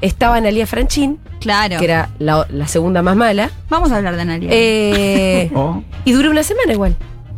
estaba 0.02 0.38
Analia 0.38 0.66
Franchín, 0.68 1.20
claro. 1.42 1.78
que 1.80 1.86
era 1.86 2.10
la, 2.20 2.48
la 2.50 2.68
segunda 2.68 3.02
más 3.02 3.16
mala, 3.18 3.52
Vamos 3.70 3.92
a 3.92 3.98
hablar 3.98 4.16
de 4.16 4.22
Analia. 4.22 4.50
eh, 4.54 5.52
Oh. 5.56 5.84
y 6.06 6.14
duré 6.14 6.30
una 6.30 6.44
semana 6.44 6.72
igual. 6.72 6.96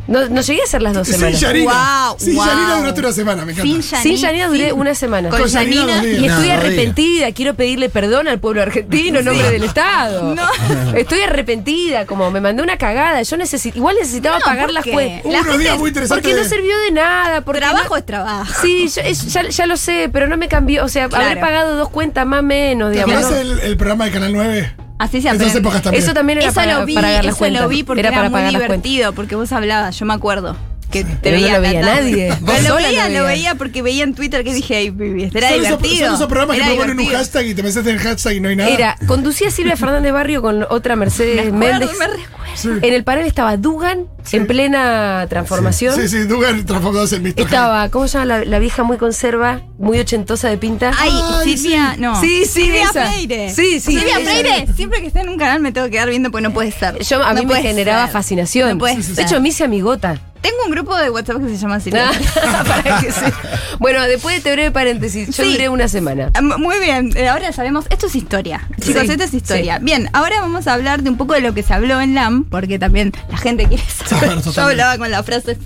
No, 0.08 0.28
no 0.28 0.40
llegué 0.40 0.60
a 0.60 0.64
hacer 0.64 0.82
las 0.82 0.94
dos 0.94 1.06
Sin 1.08 1.16
semanas. 1.16 1.40
Yanina. 1.40 1.64
Guau, 1.64 2.16
Sin. 2.18 2.36
Yanina 2.36 2.76
duraste 2.78 3.00
una 3.00 3.12
semana, 3.12 3.44
me 3.44 3.52
encanta. 3.52 3.70
Sin. 3.72 3.82
Sin 3.82 4.20
Janina 4.20 4.46
duré 4.48 4.70
sin- 4.70 4.78
una 4.80 4.94
semana. 4.94 5.28
Con 5.30 5.40
Con 5.40 5.48
días. 5.50 6.04
Y 6.04 6.26
estoy 6.26 6.28
No, 6.28 6.38
no 6.46 6.52
arrepentida, 6.52 7.32
quiero 7.32 7.54
pedirle 7.54 7.88
perdón 7.88 8.28
al 8.28 8.38
pueblo 8.38 8.62
argentino 8.62 9.18
en 9.18 9.24
nombre 9.24 9.50
del 9.50 9.64
Estado. 9.64 10.34
No. 10.34 10.94
Estoy 10.96 11.20
arrepentida, 11.20 12.06
como 12.06 12.30
me 12.30 12.40
mandé 12.40 12.62
una 12.62 12.76
cagada. 12.78 13.22
Yo 13.22 13.36
necesito, 13.36 13.78
igual 13.78 13.96
necesitaba 14.00 14.38
No, 14.38 14.44
pagar 14.44 14.66
¿por 14.66 14.74
las 14.74 14.84
cuentas. 14.86 15.32
La 15.32 15.40
unos 15.40 15.58
días 15.58 15.78
muy 15.78 15.88
interesantes. 15.88 16.24
Porque 16.24 16.40
no 16.40 16.48
sirvió 16.48 16.78
de 16.78 16.90
nada. 16.92 17.40
Porque 17.40 17.60
Trabajo 17.60 17.88
no- 17.90 17.96
es 17.96 18.06
trabajo. 18.06 18.52
Sí, 18.62 18.88
yo- 18.94 19.02
es- 19.02 19.32
ya, 19.32 19.48
ya 19.48 19.66
lo 19.66 19.76
sé, 19.76 20.08
pero 20.12 20.28
no 20.28 20.36
me 20.36 20.48
cambió. 20.48 20.84
O 20.84 20.88
sea, 20.88 21.08
Claro. 21.08 21.26
habré 21.26 21.40
pagado 21.40 21.76
dos 21.76 21.88
cuentas 21.88 22.26
más 22.26 22.40
o 22.40 22.42
menos, 22.44 22.92
¿Te 22.92 23.04
digamos. 23.04 23.30
¿no? 23.30 23.36
el, 23.36 23.58
el 23.60 23.76
programa 23.76 24.04
de 24.06 24.10
Canal 24.12 24.32
9? 24.32 24.74
Así 24.98 25.20
se 25.20 25.28
Esas 25.28 25.34
aprende. 25.40 25.58
épocas 25.58 25.82
también. 25.82 26.02
Eso 26.02 26.14
también 26.14 26.38
era 26.38 26.46
Eso 26.48 26.54
para 26.54 26.80
lo 26.80 26.86
vi, 26.86 26.94
las 26.94 27.26
eso 27.26 27.36
cuentas. 27.36 27.62
lo 27.62 27.68
vi 27.68 27.82
porque 27.84 28.00
era 28.00 28.08
era, 28.08 28.30
para 28.30 28.30
muy 28.30 28.54
divertido, 28.54 29.12
porque 29.12 29.36
vos 29.36 29.52
hablabas, 29.52 29.98
yo 29.98 30.06
me 30.06 30.14
acuerdo. 30.14 30.56
Que 31.04 31.14
te 31.14 31.16
Pero 31.22 31.36
no 31.36 31.42
veía 31.42 31.54
lo 31.56 31.60
veía 31.62 31.80
cantando. 31.80 32.02
nadie. 32.02 32.32
Pero 32.46 32.68
lo 32.68 32.76
veía, 32.76 33.08
lo 33.08 33.24
veía 33.24 33.54
porque 33.56 33.82
veía 33.82 34.04
en 34.04 34.14
Twitter 34.14 34.44
que 34.44 34.54
dije, 34.54 34.76
ay, 34.76 34.94
este 35.22 35.38
era 35.38 35.48
son, 35.50 35.64
esos, 35.64 35.82
divertido. 35.82 36.06
son 36.06 36.14
esos 36.16 36.26
programas 36.28 36.56
que 36.56 36.62
Era 36.62 36.72
te 36.72 36.76
ponen 36.78 37.00
un 37.00 37.06
hashtag 37.06 37.46
y 37.46 37.54
te 37.54 37.62
metes 37.62 37.76
en 37.76 37.88
el 37.88 37.98
hashtag 37.98 38.32
y 38.34 38.40
no 38.40 38.48
hay 38.48 38.56
nada. 38.56 38.70
Era, 38.70 38.96
conducía 39.06 39.50
Silvia 39.50 39.76
Fernández 39.76 40.12
Barrio 40.12 40.42
con 40.42 40.64
otra 40.70 40.96
Mercedes 40.96 41.52
Me 41.52 41.66
acuerdo, 41.70 41.86
Méndez. 41.86 41.98
me. 41.98 42.36
Sí. 42.56 42.68
En 42.80 42.94
el 42.94 43.04
panel 43.04 43.26
estaba 43.26 43.58
Dugan 43.58 44.06
en 44.32 44.46
plena 44.46 45.26
transformación. 45.28 45.94
Sí, 45.94 46.08
sí, 46.08 46.20
Dugan 46.24 46.64
transformados 46.64 47.12
en 47.12 47.22
Mr. 47.22 47.34
Estaba, 47.36 47.88
¿cómo 47.90 48.08
se 48.08 48.14
llama 48.18 48.24
la, 48.38 48.44
la 48.46 48.58
vieja 48.58 48.82
muy 48.82 48.96
conserva, 48.96 49.60
muy 49.78 49.98
ochentosa 49.98 50.48
de 50.48 50.56
pinta? 50.56 50.92
Ay, 50.98 51.10
Ay, 51.12 51.56
Silvia, 51.58 51.96
no. 51.98 52.18
Sí, 52.18 52.44
sí, 52.46 52.62
Silvia 52.62 52.84
esa. 52.84 53.06
Freire. 53.08 53.50
Sí, 53.54 53.78
sí, 53.80 53.92
Silvia. 53.92 54.20
Freire, 54.20 54.66
siempre 54.74 55.00
que 55.02 55.08
está 55.08 55.20
en 55.20 55.28
un 55.28 55.36
canal 55.38 55.60
me 55.60 55.70
tengo 55.72 55.86
que 55.86 55.92
quedar 55.92 56.08
viendo 56.08 56.30
porque 56.30 56.44
no 56.44 56.54
puede 56.54 56.72
ser. 56.72 56.98
Yo, 57.02 57.22
a 57.22 57.34
No 57.34 57.40
mí 57.40 57.46
me 57.46 57.60
generaba 57.60 58.04
ser. 58.04 58.12
fascinación. 58.14 58.78
No 58.78 58.84
de 58.86 59.22
hecho, 59.22 59.38
me 59.40 59.50
hice 59.50 59.64
amigota. 59.64 60.18
Tengo 60.48 60.64
un 60.64 60.70
grupo 60.70 60.96
de 60.96 61.10
WhatsApp 61.10 61.38
que 61.42 61.48
se 61.48 61.56
llama. 61.56 61.78
Para 62.66 63.00
que 63.00 63.10
se- 63.12 63.32
Bueno, 63.78 64.02
después 64.02 64.34
de 64.34 64.38
este 64.38 64.52
breve 64.52 64.70
paréntesis, 64.70 65.28
yo 65.36 65.44
Sí. 65.44 65.52
duré 65.52 65.68
una 65.68 65.88
semana. 65.88 66.30
Ah, 66.34 66.38
m- 66.38 66.56
Muy 66.56 66.78
bien, 66.80 67.12
eh, 67.16 67.28
ahora 67.28 67.52
sabemos, 67.52 67.86
esto 67.90 68.06
es 68.06 68.14
historia. 68.16 68.66
Chicos, 68.80 69.02
Sí, 69.02 69.10
esto 69.12 69.24
es 69.24 69.34
historia. 69.34 69.78
sí. 69.78 69.84
Bien, 69.84 70.08
ahora 70.12 70.40
vamos 70.40 70.66
a 70.66 70.74
hablar 70.74 71.02
de 71.02 71.10
un 71.10 71.16
poco 71.16 71.34
de 71.34 71.40
lo 71.40 71.52
que 71.54 71.62
se 71.62 71.74
habló 71.74 72.00
en 72.00 72.14
LAM, 72.14 72.44
porque 72.44 72.78
también 72.78 73.12
la 73.30 73.36
gente 73.38 73.66
quiere 73.66 73.82
saber. 74.06 74.30
Yo 74.30 74.36
totalmente. 74.42 74.60
hablaba 74.60 74.98
con 74.98 75.10
la 75.10 75.22
frase 75.22 75.58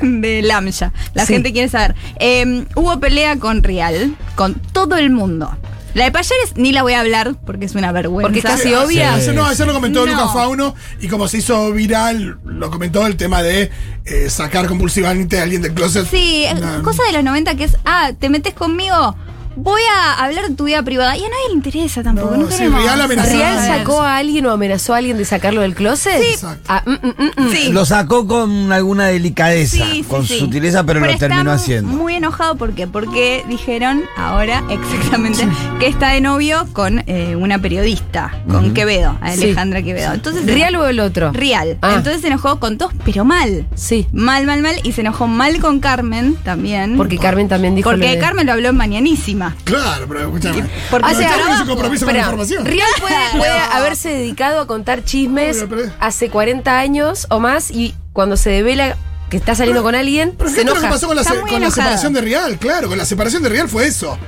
de 0.00 0.42
LAM 0.42 0.68
ya. 0.70 0.92
La 1.14 1.24
Sí. 1.26 1.34
gente 1.34 1.52
quiere 1.52 1.68
saber. 1.68 1.94
Eh, 2.20 2.64
hubo 2.74 2.98
pelea 3.00 3.36
con 3.38 3.62
Real, 3.62 4.14
con 4.34 4.54
todo 4.54 4.96
el 4.96 5.10
mundo. 5.10 5.56
La 5.98 6.04
de 6.04 6.12
Payares 6.12 6.52
ni 6.56 6.72
la 6.72 6.82
voy 6.82 6.94
a 6.94 7.00
hablar 7.00 7.34
porque 7.44 7.66
es 7.66 7.74
una 7.74 7.92
vergüenza. 7.92 8.22
Porque 8.28 8.38
es 8.38 8.44
casi 8.44 8.68
Sí, 8.68 8.74
obvia. 8.74 9.14
ayer- 9.14 9.34
no, 9.34 9.44
ayer 9.44 9.66
lo 9.66 9.74
comentó 9.74 10.06
No. 10.06 10.12
Lucas 10.12 10.32
Fauno 10.32 10.74
y 11.00 11.08
como 11.08 11.28
se 11.28 11.38
hizo 11.38 11.72
viral, 11.72 12.38
lo 12.44 12.70
comentó 12.70 13.06
el 13.06 13.16
tema 13.16 13.42
de 13.42 13.70
eh, 14.04 14.30
sacar 14.30 14.66
compulsivamente 14.68 15.38
a 15.38 15.42
alguien 15.42 15.60
del 15.60 15.74
closet. 15.74 16.06
Sí, 16.08 16.44
es 16.46 16.54
Una- 16.58 16.82
cosa 16.82 17.02
de 17.04 17.12
los 17.12 17.22
90 17.24 17.54
que 17.56 17.64
es, 17.64 17.76
ah, 17.84 18.12
te 18.18 18.30
metes 18.30 18.54
conmigo, 18.54 19.14
voy 19.58 19.80
a 19.96 20.24
hablar 20.24 20.48
de 20.48 20.54
tu 20.54 20.64
vida 20.64 20.82
privada. 20.82 21.16
Y 21.16 21.20
a 21.24 21.28
nadie 21.28 21.48
le 21.48 21.54
interesa 21.54 22.02
tampoco, 22.02 22.30
No, 22.32 22.44
no, 22.44 22.50
sí, 22.50 22.58
queremos 22.58 22.82
Real 22.82 23.00
amenazó. 23.00 23.28
saber. 23.30 23.42
¿Real 23.46 23.78
sacó 23.78 24.02
a 24.02 24.16
alguien 24.16 24.46
o 24.46 24.50
amenazó 24.50 24.94
a 24.94 24.98
alguien 24.98 25.16
de 25.18 25.24
sacarlo 25.24 25.60
del 25.62 25.74
closet? 25.74 26.20
Sí. 26.22 26.28
Exacto. 26.34 26.64
Ah, 26.68 26.82
mm, 26.86 26.90
mm, 26.92 27.08
mm, 27.18 27.46
mm. 27.46 27.52
Sí. 27.52 27.72
Lo 27.72 27.84
sacó 27.84 28.26
con 28.26 28.72
alguna 28.72 29.06
delicadeza, 29.06 29.76
Sí, 29.76 29.90
sí, 29.92 30.02
con 30.04 30.24
sí. 30.26 30.38
sutileza, 30.38 30.84
pero, 30.84 31.00
lo 31.00 31.16
terminó 31.18 31.50
haciendo. 31.52 31.90
Muy 31.90 32.14
enojado 32.14 32.56
¿por 32.56 32.72
qué? 32.72 32.86
porque 32.86 33.44
dijeron 33.48 34.02
ahora 34.16 34.62
exactamente 34.70 35.46
que 35.80 35.86
está 35.86 36.10
de 36.10 36.20
novio 36.20 36.66
con 36.72 37.02
eh, 37.06 37.36
una 37.36 37.58
periodista, 37.60 38.32
con 38.50 38.74
Quevedo, 38.74 39.16
Alejandra 39.20 39.82
Quevedo. 39.82 40.12
Entonces 40.14 40.46
¿Real 40.46 40.74
o 40.76 40.86
el 40.86 41.00
otro? 41.00 41.32
Real. 41.32 41.78
Ah. 41.82 41.94
Entonces 41.96 42.20
se 42.22 42.28
enojó 42.28 42.60
con 42.60 42.78
todos, 42.78 42.92
pero 43.04 43.24
mal. 43.24 43.66
Sí. 43.74 44.06
Mal, 44.12 44.46
mal, 44.46 44.62
mal. 44.62 44.76
Y 44.84 44.92
se 44.92 45.00
enojó 45.02 45.26
mal 45.26 45.58
con 45.60 45.80
Carmen 45.80 46.36
también. 46.44 46.96
Porque 46.96 47.18
Carmen 47.18 47.48
también 47.48 47.74
dijo. 47.74 47.88
porque 47.90 48.06
lo 48.06 48.12
de- 48.12 48.18
Carmen 48.18 48.46
lo 48.46 48.52
habló 48.52 48.68
en 48.70 48.76
Mañanísima. 48.76 49.47
Claro, 49.64 50.06
pero 50.08 50.20
escúchame. 50.20 50.64
Porque 50.90 51.12
O 51.12 51.14
sea, 51.18 51.28
Carmen 51.28 51.54
hizo 51.56 51.66
compromiso 51.66 52.04
con 52.06 52.14
la 52.14 52.20
información. 52.20 52.64
Real 52.64 52.88
puede, 53.00 53.48
haberse 53.72 54.08
dedicado 54.10 54.60
a 54.60 54.66
contar 54.66 55.04
chismes 55.04 55.56
Obvio, 55.62 55.68
pero- 55.68 55.92
hace 56.00 56.30
40 56.30 56.78
años 56.78 57.26
o 57.30 57.40
más 57.40 57.70
y 57.70 57.94
cuando 58.12 58.36
se 58.36 58.50
devela 58.50 58.96
que 59.30 59.36
está 59.36 59.54
saliendo 59.54 59.82
con 59.82 59.94
alguien, 59.94 60.34
Pero 60.38 60.50
se 60.50 60.64
lo 60.64 60.74
que 60.74 60.80
pasó 60.80 61.06
con 61.06 61.16
la, 61.16 61.22
se- 61.24 61.38
con 61.40 61.60
la 61.60 61.70
separación 61.70 62.12
de 62.14 62.20
Real, 62.22 62.58
claro, 62.58 62.88
con 62.88 62.96
la 62.98 63.04
separación 63.04 63.42
de 63.42 63.48
Real 63.50 63.68
fue 63.68 63.86
eso. 63.86 64.18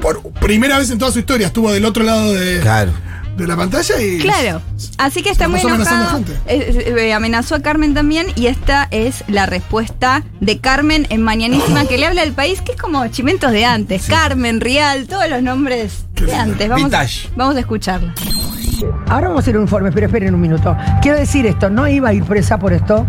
Por 0.00 0.22
primera 0.34 0.78
vez 0.78 0.90
en 0.90 0.98
toda 0.98 1.10
su 1.12 1.18
historia 1.18 1.48
estuvo 1.48 1.72
del 1.72 1.84
otro 1.84 2.04
lado 2.04 2.32
de, 2.32 2.60
Claro. 2.60 2.92
De 3.38 3.46
la 3.46 3.56
pantalla 3.56 4.00
y. 4.00 4.18
Claro. 4.18 4.60
Así 4.98 5.22
que 5.22 5.30
está 5.30 5.48
muy 5.48 5.60
enojado. 5.60 6.16
gente. 6.16 6.32
Eh, 6.46 6.94
eh, 6.98 7.12
amenazó 7.12 7.54
a 7.54 7.60
Carmen 7.60 7.94
también 7.94 8.26
y 8.34 8.46
esta 8.46 8.88
es 8.90 9.24
la 9.28 9.46
respuesta 9.46 10.24
de 10.40 10.58
Carmen 10.58 11.06
en 11.10 11.22
Mañanísima 11.22 11.86
que 11.86 11.98
le 11.98 12.06
habla 12.06 12.22
al 12.22 12.32
país, 12.32 12.60
que 12.60 12.72
es 12.72 12.78
como 12.78 13.06
chimentos 13.08 13.52
de 13.52 13.64
antes. 13.64 14.06
Carmen, 14.06 14.60
Real, 14.60 15.06
todos 15.06 15.28
los 15.28 15.42
nombres 15.42 16.04
de 16.14 16.34
antes. 16.34 16.68
Vamos, 16.68 16.84
Vintage. 16.84 17.28
vamos 17.36 17.56
a 17.56 17.60
escucharla. 17.60 18.14
Ahora 19.08 19.28
vamos 19.28 19.38
a 19.38 19.42
hacer 19.42 19.56
un 19.56 19.62
informe, 19.62 19.90
pero 19.90 20.06
esperen 20.06 20.34
un 20.34 20.40
minuto. 20.40 20.76
Quiero 21.02 21.18
decir 21.18 21.46
esto, 21.46 21.70
no 21.70 21.88
iba 21.88 22.10
a 22.10 22.12
ir 22.12 22.24
presa 22.24 22.58
por 22.58 22.72
esto 22.72 23.06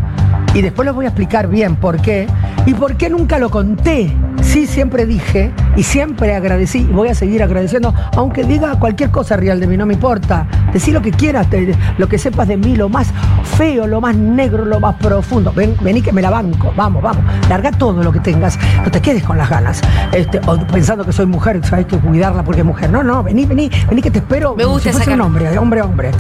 y 0.54 0.62
después 0.62 0.86
les 0.86 0.96
voy 0.96 1.06
a 1.06 1.10
explicar 1.10 1.48
bien 1.48 1.76
por 1.76 2.02
qué 2.02 2.28
y 2.66 2.74
por 2.74 2.96
qué 2.98 3.10
nunca 3.10 3.38
lo 3.38 3.50
conté. 3.50 4.12
Sí, 4.50 4.66
siempre 4.66 5.06
dije 5.06 5.52
y 5.76 5.84
siempre 5.84 6.36
agradecí 6.36 6.80
y 6.80 6.84
voy 6.86 7.10
a 7.10 7.14
seguir 7.14 7.44
agradeciendo, 7.44 7.94
aunque 8.18 8.44
diga 8.44 8.80
cualquier 8.80 9.12
cosa 9.12 9.38
real 9.38 9.60
de 9.60 9.68
mí, 9.68 9.78
no 9.78 9.86
me 9.86 9.94
importa. 9.94 10.48
Decí 10.74 10.92
lo 10.92 11.04
que 11.04 11.12
quieras, 11.12 11.48
te- 11.52 11.76
lo 12.00 12.08
que 12.10 12.18
sepas 12.18 12.48
de 12.48 12.58
mí, 12.58 12.76
lo 12.76 12.90
más 12.90 13.14
feo, 13.58 13.86
lo 13.86 14.02
más 14.02 14.16
negro, 14.16 14.66
lo 14.66 14.80
más 14.80 14.96
profundo. 14.96 15.54
Ven, 15.56 15.76
vení 15.82 16.02
que 16.02 16.12
me 16.12 16.24
la 16.24 16.32
banco, 16.32 16.74
vamos, 16.76 17.04
vamos. 17.04 17.24
Larga 17.48 17.70
todo 17.72 18.02
lo 18.02 18.12
que 18.12 18.20
tengas, 18.22 18.58
no 18.84 18.90
te 18.90 19.00
quedes 19.00 19.24
con 19.24 19.38
las 19.38 19.52
ganas. 19.52 19.82
Este, 20.14 20.42
o 20.48 20.58
pensando 20.66 21.06
que 21.06 21.12
soy 21.14 21.28
mujer, 21.28 21.62
hay 21.72 21.86
que 21.86 21.98
cuidarla 22.00 22.44
porque 22.44 22.62
es 22.62 22.66
mujer. 22.66 22.90
No, 22.90 23.04
no, 23.04 23.22
vení, 23.22 23.46
vení, 23.46 23.70
vení 23.88 24.02
que 24.02 24.10
te 24.10 24.18
espero. 24.18 24.56
Me 24.56 24.66
gusta 24.66 24.92
si 24.92 25.12
un 25.12 25.22
hombre, 25.22 25.60
hombre, 25.60 25.82
hombre. 25.84 26.12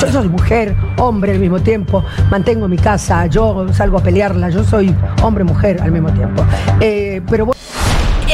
Yo 0.00 0.10
soy 0.10 0.28
mujer, 0.30 0.74
hombre 0.96 1.32
al 1.32 1.38
mismo 1.38 1.60
tiempo. 1.60 2.02
Mantengo 2.30 2.66
mi 2.66 2.78
casa, 2.78 3.26
yo 3.26 3.66
salgo 3.74 3.98
a 3.98 4.02
pelearla. 4.02 4.48
Yo 4.48 4.64
soy 4.64 4.94
hombre, 5.22 5.44
mujer 5.44 5.82
al 5.82 5.92
mismo 5.92 6.10
tiempo. 6.12 6.42
Eh, 6.80 7.20
pero 7.28 7.44
bueno. 7.46 7.54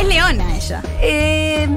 Es 0.00 0.07
leona 0.07 0.57
ella. 0.57 0.83
Eh, 1.02 1.69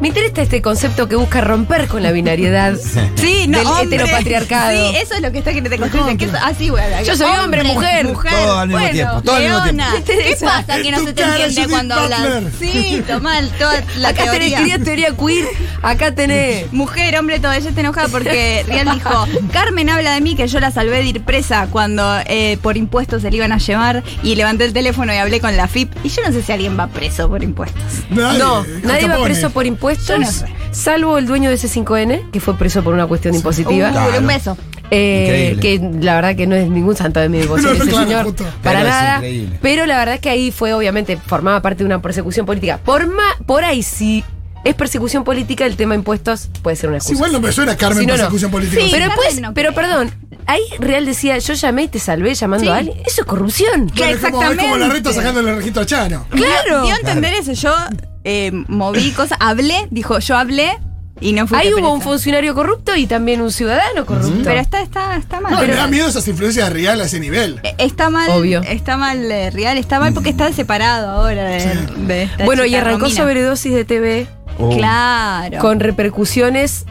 me 0.00 0.08
interesa 0.08 0.42
este 0.42 0.60
concepto 0.60 1.08
que 1.08 1.14
busca 1.14 1.40
romper 1.40 1.86
con 1.86 2.02
la 2.02 2.10
binariedad 2.10 2.74
Sí, 3.16 3.46
no, 3.46 3.58
del 3.58 3.66
hombre. 3.68 3.84
heteropatriarcado. 3.96 4.90
Sí, 4.90 4.96
eso 4.96 5.14
es 5.14 5.20
lo 5.20 5.30
que 5.30 5.38
está 5.38 5.52
que 5.52 5.62
te 5.62 5.78
construye. 5.78 6.16
Que 6.16 6.24
es 6.24 6.34
así, 6.34 6.68
güey. 6.70 6.82
Yo 7.04 7.16
soy 7.16 7.30
hombre, 7.38 7.62
mujer. 7.62 8.06
Todo 8.12 8.58
al 8.58 8.68
mismo 8.68 8.80
bueno, 8.80 8.92
tiempo, 8.92 9.22
todo 9.22 9.36
al 9.36 9.42
mismo 9.42 9.58
leona. 9.64 9.90
tiempo. 10.04 10.22
¿Qué 10.28 10.36
pasa 10.44 10.82
que 10.82 10.90
no 10.90 10.98
se 11.04 11.12
te 11.12 11.22
entiende 11.22 11.68
cuando 11.68 11.94
hablas? 11.94 12.42
Sí, 12.58 13.02
tomá 13.06 13.40
toda 13.58 13.82
la 13.98 14.08
Acá 14.08 14.24
tenés 14.24 14.38
teoría. 14.38 14.58
querías 14.58 14.82
teoría 14.82 15.08
queer, 15.16 15.46
acá 15.82 16.12
tenés. 16.14 16.72
Mujer, 16.72 17.16
hombre, 17.18 17.38
todo. 17.38 17.52
Ella 17.52 17.68
está 17.68 17.80
enojada 17.80 18.08
porque 18.08 18.64
Rial 18.66 18.90
dijo: 18.94 19.26
Carmen 19.52 19.88
habla 19.88 20.14
de 20.14 20.20
mí 20.20 20.34
que 20.34 20.48
yo 20.48 20.58
la 20.58 20.72
salvé 20.72 20.96
de 20.98 21.04
ir 21.04 21.22
presa 21.22 21.68
cuando 21.70 22.02
eh, 22.26 22.58
por 22.60 22.76
impuestos 22.76 23.22
se 23.22 23.30
le 23.30 23.36
iban 23.36 23.52
a 23.52 23.58
llevar 23.58 24.02
y 24.24 24.34
levanté 24.34 24.64
el 24.64 24.72
teléfono 24.72 25.14
y 25.14 25.16
hablé 25.18 25.40
con 25.40 25.56
la 25.56 25.68
FIP. 25.68 25.92
Y 26.04 26.08
yo 26.08 26.22
no 26.26 26.32
sé 26.32 26.42
si 26.42 26.50
alguien 26.50 26.76
va 26.78 26.88
preso 26.88 27.28
por 27.28 27.42
impuestos. 27.44 27.71
Nadie, 28.10 28.38
No, 28.38 28.64
nadie 28.84 29.08
va 29.08 29.22
preso 29.22 29.50
por 29.50 29.66
impuestos, 29.66 30.18
no 30.18 30.26
sé. 30.30 30.46
salvo 30.70 31.18
el 31.18 31.26
dueño 31.26 31.48
de 31.48 31.56
ese 31.56 31.68
5N, 31.68 32.30
que 32.30 32.40
fue 32.40 32.56
preso 32.58 32.82
por 32.82 32.94
una 32.94 33.06
cuestión 33.06 33.34
impositiva. 33.34 33.88
Uh, 33.88 33.92
Claro. 33.92 34.18
Un 34.18 34.26
beso. 34.26 34.56
Eh, 34.94 35.56
que 35.62 35.80
la 36.02 36.16
verdad 36.16 36.36
que 36.36 36.46
no 36.46 36.54
es 36.54 36.68
ningún 36.68 36.94
santo 36.94 37.18
de 37.18 37.30
mi 37.30 37.38
devoción 37.38 37.72
No, 37.78 37.78
no, 37.78 37.84
ese 37.84 37.90
claro, 37.92 38.06
señor 38.34 38.34
para 38.62 38.78
Pero 38.80 38.90
nada 38.90 39.22
pero 39.62 39.86
la 39.86 39.96
verdad 39.96 40.16
es 40.16 40.20
que 40.20 40.28
ahí 40.28 40.50
fue 40.50 40.74
obviamente 40.74 41.16
formaba 41.16 41.62
parte 41.62 41.78
de 41.78 41.86
una 41.86 42.02
persecución 42.02 42.44
política 42.44 42.76
por 42.76 43.06
ma- 43.06 43.36
por 43.46 43.64
ahí 43.64 43.82
sí 43.82 44.22
es 44.64 44.74
persecución 44.74 45.24
política 45.24 45.64
el 45.64 45.76
tema 45.76 45.94
impuestos 45.94 46.50
puede 46.60 46.76
ser 46.76 46.90
una 46.90 47.00
Sí, 47.00 47.12
excusa 47.12 47.26
igual 47.26 47.32
no 47.32 47.40
me 47.40 47.52
suena 47.52 47.74
Carmen 47.74 48.00
Si 48.00 48.06
no, 48.06 48.12
no. 48.12 48.18
persecución 48.18 48.50
política. 48.50 48.82
Sí, 48.82 48.88
pero 48.92 49.08
Carmen 49.08 49.40
no 49.42 49.54
pero 49.54 49.72
perdón 49.72 50.10
ahí 50.52 50.62
Real 50.78 51.04
decía 51.06 51.38
yo 51.38 51.54
llamé 51.54 51.82
y 51.84 51.88
te 51.88 51.98
salvé 51.98 52.34
llamando 52.34 52.64
Sí. 52.64 52.70
a 52.70 52.76
alguien 52.76 52.96
eso 53.06 53.20
es 53.22 53.26
corrupción 53.26 53.86
Bueno, 53.96 54.12
es, 54.12 54.18
como, 54.20 54.42
es 54.42 54.48
como 54.48 54.76
la 54.76 54.86
Exactamente. 54.86 54.94
reta 54.94 55.12
sacándole 55.12 55.50
el 55.50 55.56
registro 55.56 55.82
a 55.82 55.86
Chano. 55.86 56.26
Claro. 56.30 56.84
Dio 56.84 56.94
a 56.94 56.98
entender 56.98 57.32
eso. 57.34 57.52
Yo 57.52 57.74
eh, 58.24 58.50
moví 58.68 59.10
cosas, 59.12 59.36
hablé, 59.40 59.88
dijo, 59.90 60.18
yo 60.20 60.36
hablé 60.36 60.78
y 61.20 61.32
no 61.34 61.46
fui 61.46 61.58
ahí 61.58 61.72
hubo 61.74 61.92
un 61.92 62.00
funcionario 62.00 62.52
corrupto 62.54 62.96
y 62.96 63.06
también 63.06 63.40
un 63.42 63.52
ciudadano 63.52 64.04
corrupto 64.06 64.40
Pero 64.44 64.60
está, 64.60 64.80
está, 64.82 65.16
está 65.16 65.40
mal. 65.40 65.52
No, 65.52 65.60
me 65.60 65.66
Pero- 65.66 65.76
da 65.76 65.86
miedo 65.86 66.08
esas 66.08 66.26
influencias 66.26 66.68
de 66.68 66.74
Real 66.74 67.00
a 67.00 67.04
ese 67.04 67.20
nivel. 67.20 67.60
Eh, 67.62 67.74
Está 67.78 68.10
mal, 68.10 68.28
Obvio. 68.30 68.60
está 68.62 68.96
mal 68.96 69.30
eh, 69.30 69.50
Real, 69.50 69.76
está 69.76 70.00
mal 70.00 70.12
porque 70.14 70.30
está 70.30 70.52
separado 70.52 71.08
ahora 71.10 71.44
de, 71.44 71.76
de 72.06 72.22
esta 72.24 72.44
bueno 72.44 72.64
y 72.64 72.74
arrancó 72.74 73.02
Romina. 73.06 73.20
sobredosis 73.22 73.72
de 73.74 73.84
TV 73.84 74.26
Oh. 74.58 74.76
Claro. 74.76 75.58
con 75.60 75.80
repercusiones 75.80 76.84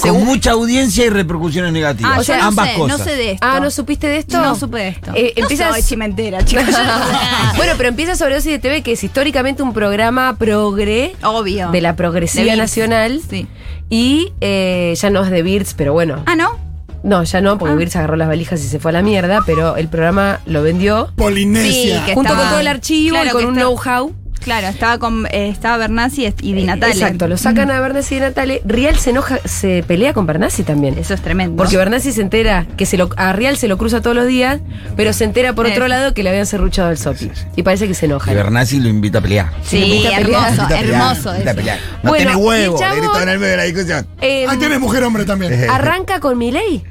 Con 0.00 0.24
mucha 0.24 0.52
audiencia 0.52 1.04
y 1.06 1.10
repercusiones 1.10 1.72
negativas. 1.72 2.12
ah, 2.16 2.20
o 2.20 2.24
sea, 2.24 2.36
yo 2.36 2.42
no 2.42 2.48
ambas 2.48 2.68
sé, 2.68 2.74
cosas. 2.76 2.98
no 2.98 3.04
sé 3.04 3.10
de 3.16 3.30
esto. 3.32 3.46
Ah, 3.46 3.60
¿no 3.60 3.70
supiste 3.70 4.06
de 4.08 4.16
esto? 4.18 4.40
No 4.40 4.54
supe 4.54 4.78
de 4.78 4.88
esto. 4.88 5.12
Eh, 5.14 5.32
no 5.36 5.42
empiezas- 5.42 5.72
soy 5.72 5.82
chimentera, 5.82 6.44
chicos. 6.44 6.64
bueno, 7.56 7.72
pero 7.76 7.88
empieza 7.88 8.14
Sobredosis 8.16 8.52
de 8.52 8.58
TV, 8.58 8.82
que 8.82 8.92
es 8.92 9.04
históricamente 9.04 9.62
un 9.62 9.72
programa 9.72 10.36
progre 10.38 11.14
Obvio. 11.22 11.70
de 11.70 11.80
la 11.80 11.96
progresiva 11.96 12.54
nacional. 12.56 13.20
Sí. 13.28 13.46
Y 13.90 14.32
eh, 14.40 14.94
ya 14.98 15.10
no 15.10 15.22
es 15.24 15.30
de 15.30 15.42
Birds, 15.42 15.74
pero 15.74 15.92
bueno. 15.92 16.22
Ah, 16.26 16.34
¿no? 16.36 16.58
No, 17.02 17.24
ya 17.24 17.40
no, 17.40 17.58
porque 17.58 17.74
Ah. 17.74 17.76
Birds 17.76 17.96
agarró 17.96 18.14
las 18.16 18.28
valijas 18.28 18.62
y 18.62 18.68
se 18.68 18.78
fue 18.78 18.90
a 18.90 18.92
la 18.92 19.02
mierda, 19.02 19.40
pero 19.44 19.76
el 19.76 19.88
programa 19.88 20.40
lo 20.46 20.62
vendió. 20.62 21.10
Polinesia. 21.16 21.98
Sí, 22.00 22.06
que 22.06 22.14
junto 22.14 22.28
estaba- 22.30 22.42
con 22.44 22.50
todo 22.50 22.60
el 22.60 22.68
archivo 22.68 23.14
claro 23.16 23.28
y 23.28 23.32
con 23.32 23.44
un 23.46 23.58
está- 23.58 23.60
know-how. 23.62 24.14
Claro, 24.44 24.68
estaba 24.68 24.98
con 24.98 25.26
eh, 25.26 25.48
estaba 25.48 25.76
Bernasi 25.76 26.26
y- 26.40 26.52
Di 26.54 26.64
Natale. 26.64 26.92
Exacto, 26.92 27.28
lo 27.28 27.36
sacan 27.36 27.70
a 27.70 27.80
Bernasi 27.80 28.16
y 28.16 28.20
Natale. 28.20 28.62
Real 28.64 28.96
se 28.96 29.10
enoja, 29.10 29.38
se 29.44 29.84
pelea 29.86 30.12
con 30.12 30.26
Bernasi 30.26 30.62
también. 30.62 30.98
Eso 30.98 31.14
es 31.14 31.20
tremendo. 31.22 31.56
Porque 31.56 31.76
Bernasi 31.76 32.12
se 32.12 32.20
entera 32.22 32.66
que 32.76 32.86
se 32.86 32.96
lo, 32.96 33.08
a 33.16 33.32
Real 33.32 33.56
se 33.56 33.68
lo 33.68 33.78
cruza 33.78 34.00
todos 34.02 34.16
los 34.16 34.26
días, 34.26 34.60
pero 34.96 35.12
se 35.12 35.24
entera 35.24 35.54
por 35.54 35.66
otro 35.66 35.84
Eso. 35.84 35.88
lado 35.88 36.14
que 36.14 36.22
le 36.22 36.30
habían 36.30 36.46
serruchado 36.46 36.90
el 36.90 36.98
sopi. 36.98 37.30
Y 37.56 37.62
parece 37.62 37.86
que 37.88 37.94
se 37.94 38.06
enoja. 38.06 38.32
Y 38.32 38.34
Bernasi 38.34 38.80
lo 38.80 38.88
invita 38.88 39.18
a 39.18 39.22
pelear. 39.22 39.50
Sí, 39.64 39.78
lo 39.80 39.86
invita 39.86 40.08
a 40.16 40.20
pelear. 40.20 40.44
hermoso, 40.84 41.32
hermoso. 41.34 41.72
No 42.02 42.12
tiene 42.12 42.36
huevo, 42.36 42.78
le 42.80 42.90
grito 42.90 43.12
chabón- 43.12 43.22
en 43.22 43.28
el 43.28 43.38
medio 43.38 43.50
de 43.52 43.56
la 43.56 43.62
discusión. 43.64 44.06
Eh, 44.20 44.46
Ahí 44.48 44.56
tenés 44.58 44.80
mujer 44.80 45.02
hombre 45.04 45.24
también. 45.24 45.52
Arranca 45.70 46.20
con 46.20 46.36
Milei. 46.38 46.82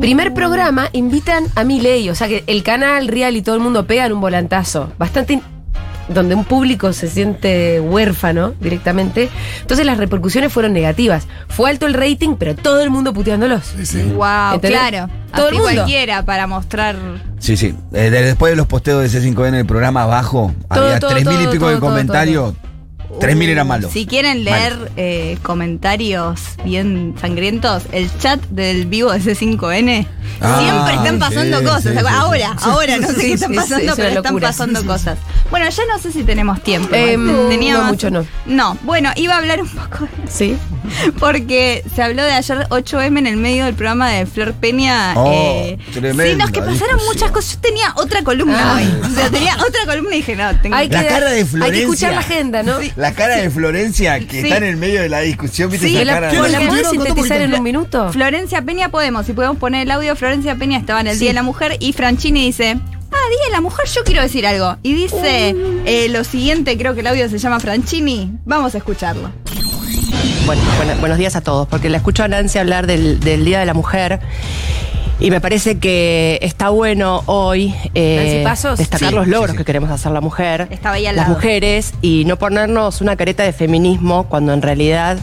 Primer 0.00 0.34
programa, 0.34 0.88
invitan 0.92 1.44
a 1.54 1.64
Milei, 1.64 2.08
o 2.10 2.14
sea 2.14 2.28
que 2.28 2.44
el 2.46 2.62
canal 2.62 3.08
Real 3.08 3.36
y 3.36 3.42
todo 3.42 3.54
el 3.54 3.60
mundo 3.60 3.86
pegan 3.86 4.12
un 4.12 4.20
volantazo. 4.20 4.92
Bastante. 4.98 5.34
in- 5.34 5.42
donde 6.08 6.36
un 6.36 6.44
público 6.44 6.92
se 6.92 7.08
siente 7.08 7.80
huérfano 7.80 8.54
directamente. 8.60 9.28
Entonces 9.60 9.84
las 9.84 9.98
repercusiones 9.98 10.52
fueron 10.52 10.72
negativas. 10.72 11.26
Fue 11.48 11.68
alto 11.68 11.84
el 11.86 11.94
rating, 11.94 12.36
pero 12.38 12.54
todo 12.54 12.80
el 12.80 12.90
mundo 12.90 13.12
puteándolos. 13.12 13.64
Sí, 13.76 13.84
sí. 13.86 14.02
Wow, 14.14 14.54
¿Entendés? 14.54 14.78
claro. 14.80 15.10
Todo 15.34 15.46
Así 15.48 15.56
el 15.56 15.62
mundo. 15.62 15.74
cualquiera 15.74 16.24
para 16.24 16.46
mostrar. 16.46 16.94
Sí, 17.40 17.56
sí. 17.56 17.74
Eh, 17.92 18.10
de- 18.10 18.22
después 18.22 18.52
de 18.52 18.56
los 18.56 18.68
posteos 18.68 19.02
de 19.02 19.08
C5N 19.20 19.48
en 19.48 19.54
el 19.56 19.66
programa 19.66 20.04
abajo, 20.04 20.54
Todo, 20.72 20.84
había 20.84 21.00
todo, 21.00 21.10
3.000 21.10 21.42
y 21.42 21.46
pico 21.48 21.64
todo, 21.64 21.70
de 21.74 21.80
comentarios. 21.80 22.54
3.000 23.20 23.48
eran 23.48 23.66
malos. 23.66 23.92
Si 23.92 24.06
quieren 24.06 24.44
leer 24.44 24.90
eh, 24.96 25.38
comentarios 25.42 26.40
bien 26.64 27.14
sangrientos, 27.20 27.84
el 27.92 28.10
chat 28.18 28.40
del 28.50 28.86
vivo 28.86 29.12
de 29.12 29.20
C5N 29.20 30.06
Ah, 30.38 30.58
Siempre 30.60 30.94
están 30.96 31.18
pasando 31.18 31.58
sí, 31.60 31.64
cosas. 31.64 31.82
sí, 31.84 31.88
sí, 31.98 32.04
ahora, 32.10 32.56
ahora 32.60 32.98
no 32.98 33.08
sé 33.08 33.14
Sí, 33.14 33.20
qué 33.28 33.32
están 33.34 33.50
sí, 33.52 33.56
pasando, 33.56 33.94
sí, 33.94 34.02
pero 34.02 34.08
están 34.20 34.38
pasando 34.38 34.84
cosas. 34.84 35.18
Bueno, 35.50 35.66
ya 35.70 35.82
no 35.90 35.98
sé 35.98 36.12
si 36.12 36.24
tenemos 36.24 36.60
tiempo. 36.62 36.90
Eh, 36.94 37.16
Tenía 37.48 37.74
no 37.78 37.84
mucho, 37.84 38.10
no. 38.10 38.26
No, 38.44 38.76
bueno, 38.82 39.10
iba 39.16 39.34
a 39.34 39.38
hablar 39.38 39.62
un 39.62 39.68
poco 39.68 40.04
de 40.04 40.30
Sí. 40.30 40.58
porque 41.18 41.82
se 41.94 42.02
habló 42.02 42.22
de 42.22 42.32
ayer 42.32 42.66
8M 42.68 43.18
en 43.18 43.26
el 43.26 43.36
medio 43.38 43.64
del 43.64 43.74
programa 43.74 44.10
de 44.10 44.26
Flor 44.26 44.52
Peña. 44.54 45.14
Oh, 45.16 45.32
eh, 45.32 45.78
tremenda 45.94 46.24
sí, 46.24 46.36
no, 46.36 46.44
es 46.44 46.50
que 46.50 46.60
pasaron 46.60 46.74
discusión. 46.98 47.06
muchas 47.14 47.30
cosas. 47.30 47.54
Yo 47.54 47.60
tenía 47.60 47.92
otra 47.96 48.22
columna 48.22 48.72
Ah. 48.72 48.74
hoy. 48.76 49.08
O 49.10 49.14
sea, 49.14 49.30
tenía 49.30 49.54
otra 49.56 49.86
columna 49.86 50.14
y 50.14 50.18
dije, 50.18 50.36
no, 50.36 50.60
tengo 50.60 50.76
Hay 50.76 50.88
La 50.88 51.02
que, 51.02 51.08
cara 51.08 51.30
de 51.30 51.36
Hay 51.36 51.44
que 51.44 51.48
Florencia. 51.50 51.82
escuchar 51.84 52.12
la 52.12 52.20
agenda, 52.20 52.62
¿no? 52.62 52.74
La 52.96 53.12
cara 53.12 53.36
de 53.36 53.50
Florencia 53.50 54.18
que 54.20 54.40
Sí. 54.40 54.46
está 54.46 54.56
en 54.56 54.64
el 54.64 54.76
medio 54.78 55.02
de 55.02 55.08
la 55.10 55.20
discusión, 55.20 55.70
¿viste 55.70 55.86
Sí, 55.88 55.96
esa 55.96 56.04
¿La, 56.06 56.14
cara? 56.14 56.30
¿Quién 56.30 56.42
¿la 56.50 56.58
Contá 56.58 56.72
un 56.72 56.84
sintetizar 56.90 57.40
en 57.42 57.54
un 57.54 57.62
minuto? 57.62 58.10
Florencia 58.12 58.62
Peña 58.62 58.88
podemos, 58.88 59.26
si 59.26 59.34
podemos 59.34 59.58
poner 59.58 59.82
el 59.82 59.90
audio, 59.90 60.16
Florencia 60.16 60.54
Peña 60.56 60.78
estaba 60.78 61.00
en 61.02 61.08
el 61.08 61.18
Día 61.18 61.28
de 61.30 61.34
la 61.34 61.42
Mujer 61.42 61.76
y 61.78 61.92
Franchini 61.92 62.46
dice, 62.46 62.70
ah, 62.78 63.28
Día 63.30 63.44
de 63.46 63.52
la 63.52 63.60
Mujer, 63.60 63.86
yo 63.94 64.02
quiero 64.04 64.22
decir 64.22 64.46
algo. 64.46 64.76
Y 64.82 64.94
dice 64.94 65.54
eh, 65.84 66.08
lo 66.08 66.24
siguiente, 66.24 66.78
creo 66.78 66.94
que 66.94 67.00
el 67.00 67.06
audio 67.08 67.28
se 67.28 67.36
llama 67.38 67.60
Franchini, 67.60 68.32
vamos 68.46 68.74
a 68.74 68.78
escucharlo. 68.78 69.30
Bueno, 70.46 70.62
bueno, 70.78 70.94
buenos 71.00 71.18
días 71.18 71.36
a 71.36 71.40
todos, 71.42 71.68
porque 71.68 71.90
la 71.90 71.98
escucho 71.98 72.22
a 72.24 72.28
Nancy 72.28 72.58
hablar 72.58 72.86
del, 72.86 73.20
del 73.20 73.44
Día 73.44 73.58
de 73.60 73.66
la 73.66 73.74
Mujer 73.74 74.20
y 75.18 75.30
me 75.30 75.40
parece 75.40 75.78
que 75.78 76.38
está 76.42 76.68
bueno 76.70 77.22
hoy 77.26 77.74
eh, 77.94 78.16
Nancy 78.22 78.44
Pasos. 78.44 78.78
destacar 78.78 79.08
Sí, 79.10 79.14
los 79.14 79.26
logros 79.28 79.50
sí, 79.50 79.52
sí. 79.52 79.58
que 79.58 79.64
queremos 79.64 79.90
hacer 79.90 80.12
la 80.12 80.20
mujer, 80.20 80.68
Estaba 80.70 80.96
ahí 80.96 81.06
al 81.06 81.16
las 81.16 81.26
lado. 81.26 81.36
mujeres 81.36 81.94
y 82.02 82.24
no 82.26 82.36
ponernos 82.38 83.00
una 83.00 83.16
careta 83.16 83.42
de 83.42 83.52
feminismo 83.52 84.24
cuando 84.28 84.52
en 84.52 84.62
realidad 84.62 85.16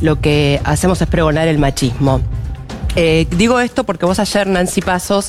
lo 0.00 0.20
que 0.20 0.60
hacemos 0.64 1.00
es 1.02 1.08
pregonar 1.08 1.46
el 1.48 1.58
machismo. 1.58 2.20
Eh, 2.96 3.26
digo 3.36 3.60
esto 3.60 3.84
porque 3.84 4.04
vos 4.06 4.18
ayer, 4.18 4.46
Nancy 4.48 4.80
Pasos, 4.80 5.28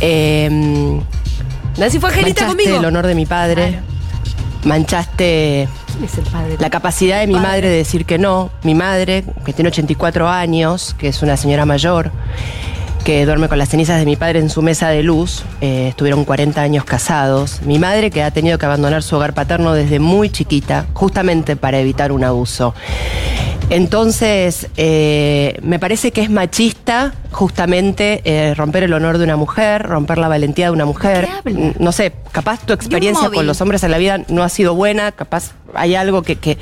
eh, 0.00 0.48
Nancy 1.76 1.98
fue 1.98 2.08
angelita 2.08 2.42
manchaste 2.42 2.62
conmigo. 2.64 2.78
el 2.78 2.84
honor 2.86 3.06
de 3.06 3.14
mi 3.14 3.26
padre, 3.26 3.80
manchaste 4.64 5.68
¿Quién 5.92 6.04
es 6.04 6.18
el 6.18 6.24
padre? 6.24 6.56
la 6.58 6.70
capacidad 6.70 7.20
de 7.20 7.26
mi 7.26 7.34
madre 7.34 7.68
de 7.68 7.76
decir 7.76 8.04
que 8.06 8.18
no. 8.18 8.50
Mi 8.62 8.74
madre, 8.74 9.24
que 9.44 9.52
tiene 9.52 9.68
84 9.68 10.28
años, 10.28 10.94
que 10.98 11.08
es 11.08 11.22
una 11.22 11.36
señora 11.36 11.66
mayor, 11.66 12.10
que 13.04 13.24
duerme 13.24 13.48
con 13.48 13.58
las 13.58 13.68
cenizas 13.68 13.98
de 13.98 14.04
mi 14.04 14.16
padre 14.16 14.40
en 14.40 14.50
su 14.50 14.62
mesa 14.62 14.88
de 14.88 15.02
luz. 15.02 15.44
eh, 15.60 15.88
estuvieron 15.88 16.24
40 16.24 16.60
años 16.60 16.84
casados. 16.84 17.62
Mi 17.62 17.78
madre, 17.78 18.10
que 18.10 18.22
ha 18.22 18.30
tenido 18.30 18.58
que 18.58 18.66
abandonar 18.66 19.02
su 19.02 19.16
hogar 19.16 19.34
paterno 19.34 19.72
desde 19.72 19.98
muy 19.98 20.30
chiquita, 20.30 20.86
justamente 20.92 21.56
para 21.56 21.78
evitar 21.78 22.12
un 22.12 22.24
abuso. 22.24 22.74
Entonces, 23.70 24.68
eh, 24.76 25.58
me 25.62 25.78
parece 25.78 26.12
que 26.12 26.22
es 26.22 26.30
machista 26.30 27.14
justamente 27.36 28.22
eh, 28.24 28.54
romper 28.54 28.82
el 28.84 28.94
honor 28.94 29.18
de 29.18 29.24
una 29.24 29.36
mujer, 29.36 29.82
romper 29.82 30.16
la 30.16 30.26
valentía 30.26 30.66
de 30.66 30.70
una 30.72 30.86
mujer. 30.86 31.28
habla? 31.30 31.72
No 31.78 31.92
sé, 31.92 32.14
capaz 32.32 32.60
tu 32.64 32.72
experiencia 32.72 33.28
con 33.28 33.46
los 33.46 33.60
hombres 33.60 33.82
en 33.82 33.90
la 33.90 33.98
vida 33.98 34.22
no 34.28 34.42
ha 34.42 34.48
sido 34.48 34.74
buena, 34.74 35.12
capaz 35.12 35.52
hay 35.74 35.94
algo 35.94 36.22
que, 36.22 36.36
que, 36.36 36.56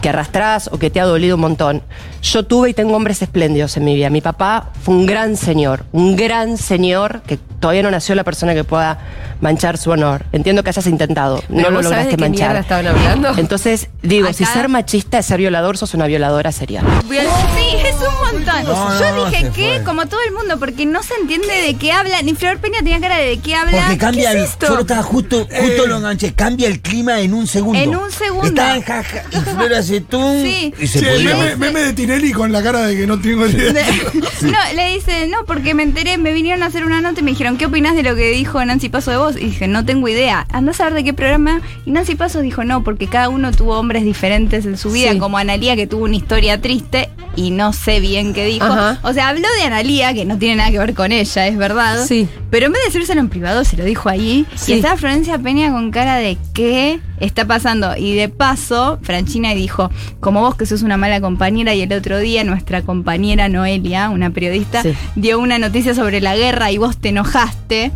que 0.00 0.08
arrastrás 0.08 0.70
o 0.72 0.78
que 0.78 0.88
te 0.88 0.98
ha 0.98 1.04
dolido 1.04 1.34
un 1.34 1.42
montón. 1.42 1.82
Yo 2.22 2.42
tuve 2.44 2.70
y 2.70 2.74
tengo 2.74 2.96
hombres 2.96 3.20
espléndidos 3.20 3.76
en 3.76 3.84
mi 3.84 3.94
vida. 3.94 4.08
Mi 4.08 4.22
papá 4.22 4.70
fue 4.82 4.94
un 4.94 5.04
gran 5.04 5.36
señor, 5.36 5.84
un 5.92 6.16
gran 6.16 6.56
señor 6.56 7.20
que 7.26 7.36
todavía 7.36 7.82
no 7.82 7.90
nació 7.90 8.14
la 8.14 8.24
persona 8.24 8.54
que 8.54 8.64
pueda 8.64 8.98
manchar 9.42 9.76
su 9.76 9.90
honor. 9.90 10.24
Entiendo 10.32 10.62
que 10.62 10.70
hayas 10.70 10.86
intentado, 10.86 11.42
no 11.50 11.56
Pero 11.56 11.70
lo 11.70 11.82
lograste 11.82 12.12
de 12.12 12.16
qué 12.16 12.20
manchar. 12.22 12.56
estaban 12.56 12.86
hablando. 12.86 13.32
Entonces, 13.36 13.90
digo, 14.02 14.32
si 14.32 14.46
ser 14.46 14.68
machista 14.70 15.18
es 15.18 15.26
ser 15.26 15.38
violador, 15.38 15.76
sos 15.76 15.92
una 15.92 16.06
violadora 16.06 16.50
serial. 16.50 16.86
Sí, 17.10 17.76
es 17.84 17.96
un 17.96 18.36
montón. 18.36 18.64
No, 18.64 18.98
Yo 18.98 19.16
no, 19.16 19.30
dije 19.30 19.50
que, 19.50 19.82
como 19.84 20.06
todo 20.14 20.22
el 20.28 20.32
mundo, 20.32 20.58
porque 20.58 20.86
no 20.86 21.02
se 21.02 21.14
entiende 21.20 21.48
de 21.48 21.74
qué 21.74 21.90
habla, 21.92 22.22
ni 22.22 22.34
Flor 22.34 22.58
Peña 22.58 22.78
tenía 22.78 23.00
cara 23.00 23.16
de 23.18 23.24
de 23.24 23.38
qué 23.38 23.54
habla. 23.54 23.82
Porque 23.82 23.98
cambia 23.98 24.30
¿Qué 24.30 24.36
el. 24.38 24.44
es 24.44 24.50
estaba 24.52 25.02
justo, 25.02 25.48
justo 25.50 25.86
lo 25.86 25.96
enganché. 25.96 26.34
Cambia 26.34 26.68
el 26.68 26.80
clima 26.80 27.20
en 27.20 27.34
un 27.34 27.46
segundo. 27.46 27.78
En 27.80 27.96
un 27.96 28.10
segundo. 28.12 28.46
Estaban 28.46 28.82
jaja. 28.82 29.22
Y 29.32 29.36
Flor 29.36 29.74
hace 29.78 30.00
tum. 30.02 30.42
Sí. 30.42 30.72
Y 30.78 30.86
se 30.86 30.98
Sí, 31.00 31.06
el 31.06 31.24
meme, 31.24 31.56
meme 31.56 31.80
de 31.80 31.92
Tinelli 31.94 32.32
con 32.32 32.52
la 32.52 32.62
cara 32.62 32.82
de 32.86 32.96
que 32.96 33.06
no 33.06 33.20
tengo 33.20 33.46
ni 33.46 33.54
idea. 33.54 33.84
No, 34.42 34.58
le 34.74 34.92
dice, 34.94 35.26
no, 35.28 35.44
porque 35.46 35.72
me 35.74 35.82
enteré, 35.82 36.18
me 36.18 36.32
vinieron 36.34 36.62
a 36.62 36.66
hacer 36.66 36.84
una 36.84 37.00
nota 37.00 37.20
y 37.20 37.22
me 37.22 37.30
dijeron, 37.30 37.56
¿qué 37.56 37.64
opinás 37.66 37.96
de 37.96 38.02
lo 38.02 38.14
que 38.14 38.30
dijo 38.30 38.62
Nancy 38.62 38.90
Paso 38.90 39.10
de 39.10 39.16
vos? 39.16 39.36
Y 39.36 39.46
dije, 39.46 39.68
no 39.68 39.84
tengo 39.86 40.06
idea. 40.06 40.46
Andás 40.50 40.80
a 40.80 40.84
ver 40.84 40.94
de 40.94 41.04
qué 41.04 41.14
programa. 41.14 41.62
Y 41.86 41.90
Nancy 41.92 42.14
Paso 42.14 42.40
dijo, 42.40 42.62
no, 42.62 42.84
porque 42.84 43.06
cada 43.08 43.30
uno 43.30 43.50
tuvo 43.52 43.78
hombres 43.78 44.04
diferentes 44.04 44.66
en 44.66 44.76
su 44.76 44.90
vida, 44.90 45.12
Sí. 45.12 45.18
como 45.18 45.38
Analía, 45.38 45.76
que 45.76 45.86
tuvo 45.86 46.04
una 46.04 46.16
historia 46.16 46.60
triste 46.60 47.08
y 47.36 47.50
no 47.52 47.72
sé 47.72 48.00
bien 48.00 48.34
qué 48.34 48.44
dijo. 48.44 48.66
Ajá. 48.66 48.98
O 49.02 49.12
sea, 49.14 49.30
habló 49.30 49.48
de 49.58 49.62
Analía, 49.64 49.93
que 50.14 50.24
no 50.24 50.38
tiene 50.38 50.56
nada 50.56 50.70
que 50.70 50.78
ver 50.78 50.94
con 50.94 51.12
ella, 51.12 51.46
es 51.46 51.56
verdad. 51.56 52.04
Sí. 52.06 52.28
Pero 52.50 52.66
en 52.66 52.72
vez 52.72 52.82
de 52.82 52.86
decírselo 52.88 53.20
en 53.20 53.28
privado, 53.28 53.64
se 53.64 53.76
lo 53.76 53.84
dijo 53.84 54.08
ahí. 54.08 54.46
Sí. 54.54 54.72
Y 54.72 54.76
estaba 54.76 54.96
Florencia 54.96 55.38
Peña 55.38 55.70
con 55.70 55.90
cara 55.90 56.16
de 56.16 56.36
qué 56.52 57.00
está 57.20 57.46
pasando. 57.46 57.96
Y 57.96 58.14
de 58.14 58.28
paso, 58.28 58.98
Franchina 59.02 59.54
dijo, 59.54 59.90
como 60.20 60.40
vos 60.40 60.56
que 60.56 60.66
sos 60.66 60.82
una 60.82 60.96
mala 60.96 61.20
compañera, 61.20 61.74
y 61.74 61.82
el 61.82 61.92
otro 61.92 62.18
día 62.18 62.44
nuestra 62.44 62.82
compañera 62.82 63.48
Noelia, 63.48 64.10
una 64.10 64.30
periodista, 64.30 64.82
Sí. 64.82 64.94
dio 65.16 65.38
una 65.38 65.58
noticia 65.58 65.94
sobre 65.94 66.20
la 66.20 66.36
guerra 66.36 66.70
y 66.70 66.78
vos 66.78 66.96
te 66.98 67.10
enojaste. 67.10 67.92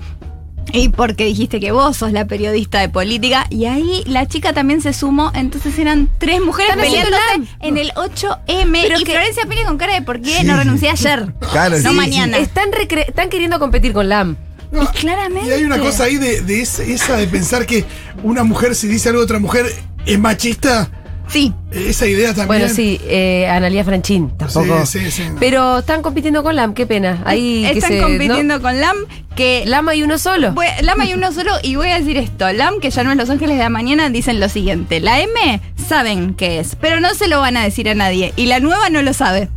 Y 0.72 0.88
porque 0.90 1.24
dijiste 1.24 1.60
que 1.60 1.72
vos 1.72 1.96
sos 1.96 2.12
la 2.12 2.26
periodista 2.26 2.80
de 2.80 2.88
política. 2.88 3.46
Y 3.50 3.64
ahí 3.66 4.02
la 4.06 4.26
chica 4.26 4.52
también 4.52 4.80
se 4.82 4.92
sumó. 4.92 5.30
Entonces 5.34 5.78
eran 5.78 6.08
tres 6.18 6.40
mujeres 6.40 6.74
peleándose 6.76 7.52
en 7.60 7.78
el 7.78 7.90
8M. 7.94 8.82
Pero 8.82 8.98
y 9.00 9.04
que- 9.04 9.12
Florencia 9.12 9.46
Peña 9.46 9.64
con 9.66 9.78
cara 9.78 9.94
de 9.94 10.02
por 10.02 10.20
qué 10.20 10.44
no 10.44 10.56
renuncié 10.56 10.90
ayer. 10.90 11.32
Claro, 11.52 11.78
no 11.80 11.90
sí, 11.90 11.96
mañana. 11.96 12.38
Están, 12.38 12.70
recre- 12.72 13.06
están 13.08 13.28
queriendo 13.28 13.58
competir 13.58 13.92
con 13.92 14.08
LAM. 14.08 14.36
No, 14.70 14.82
Y 14.82 14.86
claramente. 14.88 15.48
Y 15.48 15.52
hay 15.52 15.64
una 15.64 15.78
cosa 15.78 16.04
ahí 16.04 16.16
de, 16.16 16.42
de 16.42 16.60
esa, 16.60 16.82
esa 16.82 17.16
de 17.16 17.26
pensar 17.26 17.64
que 17.64 17.84
una 18.22 18.44
mujer, 18.44 18.74
si 18.74 18.86
dice 18.86 19.08
algo 19.08 19.20
de 19.20 19.24
otra 19.24 19.38
mujer, 19.38 19.64
es 20.04 20.18
machista. 20.18 20.90
Sí. 21.28 21.52
Esa 21.70 22.06
idea 22.06 22.28
también. 22.28 22.46
Bueno, 22.46 22.68
sí, 22.68 22.98
eh, 23.04 23.46
Analía 23.48 23.84
Franchín, 23.84 24.30
tampoco. 24.36 24.86
Sí, 24.86 24.98
sí, 25.00 25.10
sí. 25.10 25.22
Pero 25.38 25.78
están 25.80 26.00
compitiendo 26.02 26.42
con 26.42 26.56
LAM, 26.56 26.72
qué 26.74 26.86
pena. 26.86 27.22
Ahí 27.26 27.62
que 27.70 27.78
Están 27.78 27.92
se- 27.92 28.00
compitiendo 28.00 28.62
con 28.62 28.80
LAM, 28.80 28.96
que. 29.36 29.64
LAM 29.66 29.88
hay 29.88 30.02
uno 30.02 30.16
solo. 30.18 30.52
Voy- 30.52 30.66
LAM 30.80 31.00
hay 31.02 31.12
uno 31.12 31.30
solo 31.32 31.52
y 31.62 31.76
voy 31.76 31.88
a 31.90 31.98
decir 31.98 32.16
esto. 32.16 32.50
LAM, 32.50 32.80
que 32.80 32.90
ya 32.90 33.04
no 33.04 33.10
es 33.10 33.16
Los 33.18 33.28
Ángeles 33.28 33.56
de 33.58 33.62
la 33.62 33.68
Mañana, 33.68 34.08
dicen 34.08 34.40
lo 34.40 34.48
siguiente. 34.48 35.00
La 35.00 35.20
M 35.20 35.60
saben 35.88 36.32
qué 36.34 36.60
es, 36.60 36.74
pero 36.76 36.98
no 37.00 37.12
se 37.14 37.28
lo 37.28 37.40
van 37.40 37.56
a 37.58 37.62
decir 37.64 37.88
a 37.90 37.94
nadie. 37.94 38.32
Y 38.36 38.46
la 38.46 38.60
nueva 38.60 38.88
no 38.88 39.02
lo 39.02 39.12
sabe. 39.12 39.50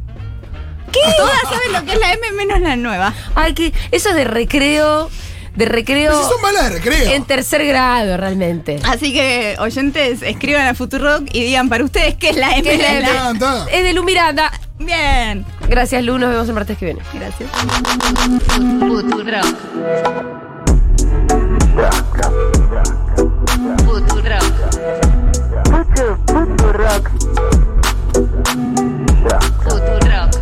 ¿Qué? 0.92 1.00
Todas 1.18 1.40
saben 1.44 1.72
lo 1.74 1.86
que 1.86 1.94
es 1.94 2.00
la 2.00 2.12
M 2.12 2.32
menos 2.36 2.60
la 2.60 2.76
nueva. 2.76 3.14
Ay, 3.34 3.54
que 3.54 3.72
eso 3.92 4.10
es 4.10 4.16
de 4.16 4.26
recreo, 4.26 5.10
de 5.56 5.66
recreo 5.66 6.18
si 6.18 6.30
son 6.30 6.42
malas 6.42 6.64
de 6.70 6.70
recreo. 6.80 7.12
en 7.12 7.24
tercer 7.26 7.66
grado 7.66 8.16
realmente. 8.18 8.80
Así 8.84 9.14
que, 9.14 9.56
oyentes, 9.60 10.22
escriban 10.22 10.68
a 10.68 10.74
Futurock 10.76 11.24
y 11.34 11.44
digan 11.44 11.68
para 11.70 11.84
ustedes 11.84 12.16
qué 12.16 12.30
es 12.30 12.38
la 12.38 12.52
M. 12.54 12.64
¿Qué 12.64 12.76
es 12.76 12.80
la 12.80 13.30
M? 13.30 13.40
Es 13.72 13.84
de 13.84 13.94
Lu 13.94 14.04
Miranda. 14.04 14.52
Bien. 14.80 15.46
Gracias, 15.68 16.04
Lu. 16.04 16.18
Nos 16.18 16.30
vemos 16.32 16.48
el 16.48 16.56
martes 16.56 16.78
que 16.78 16.86
viene. 16.86 17.02
Gracias. 17.14 17.50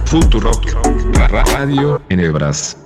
Futurock, 0.06 0.66
ra- 1.14 1.28
ra- 1.28 1.44
radio 1.44 2.02
en 2.10 2.20
Hebras. 2.20 2.78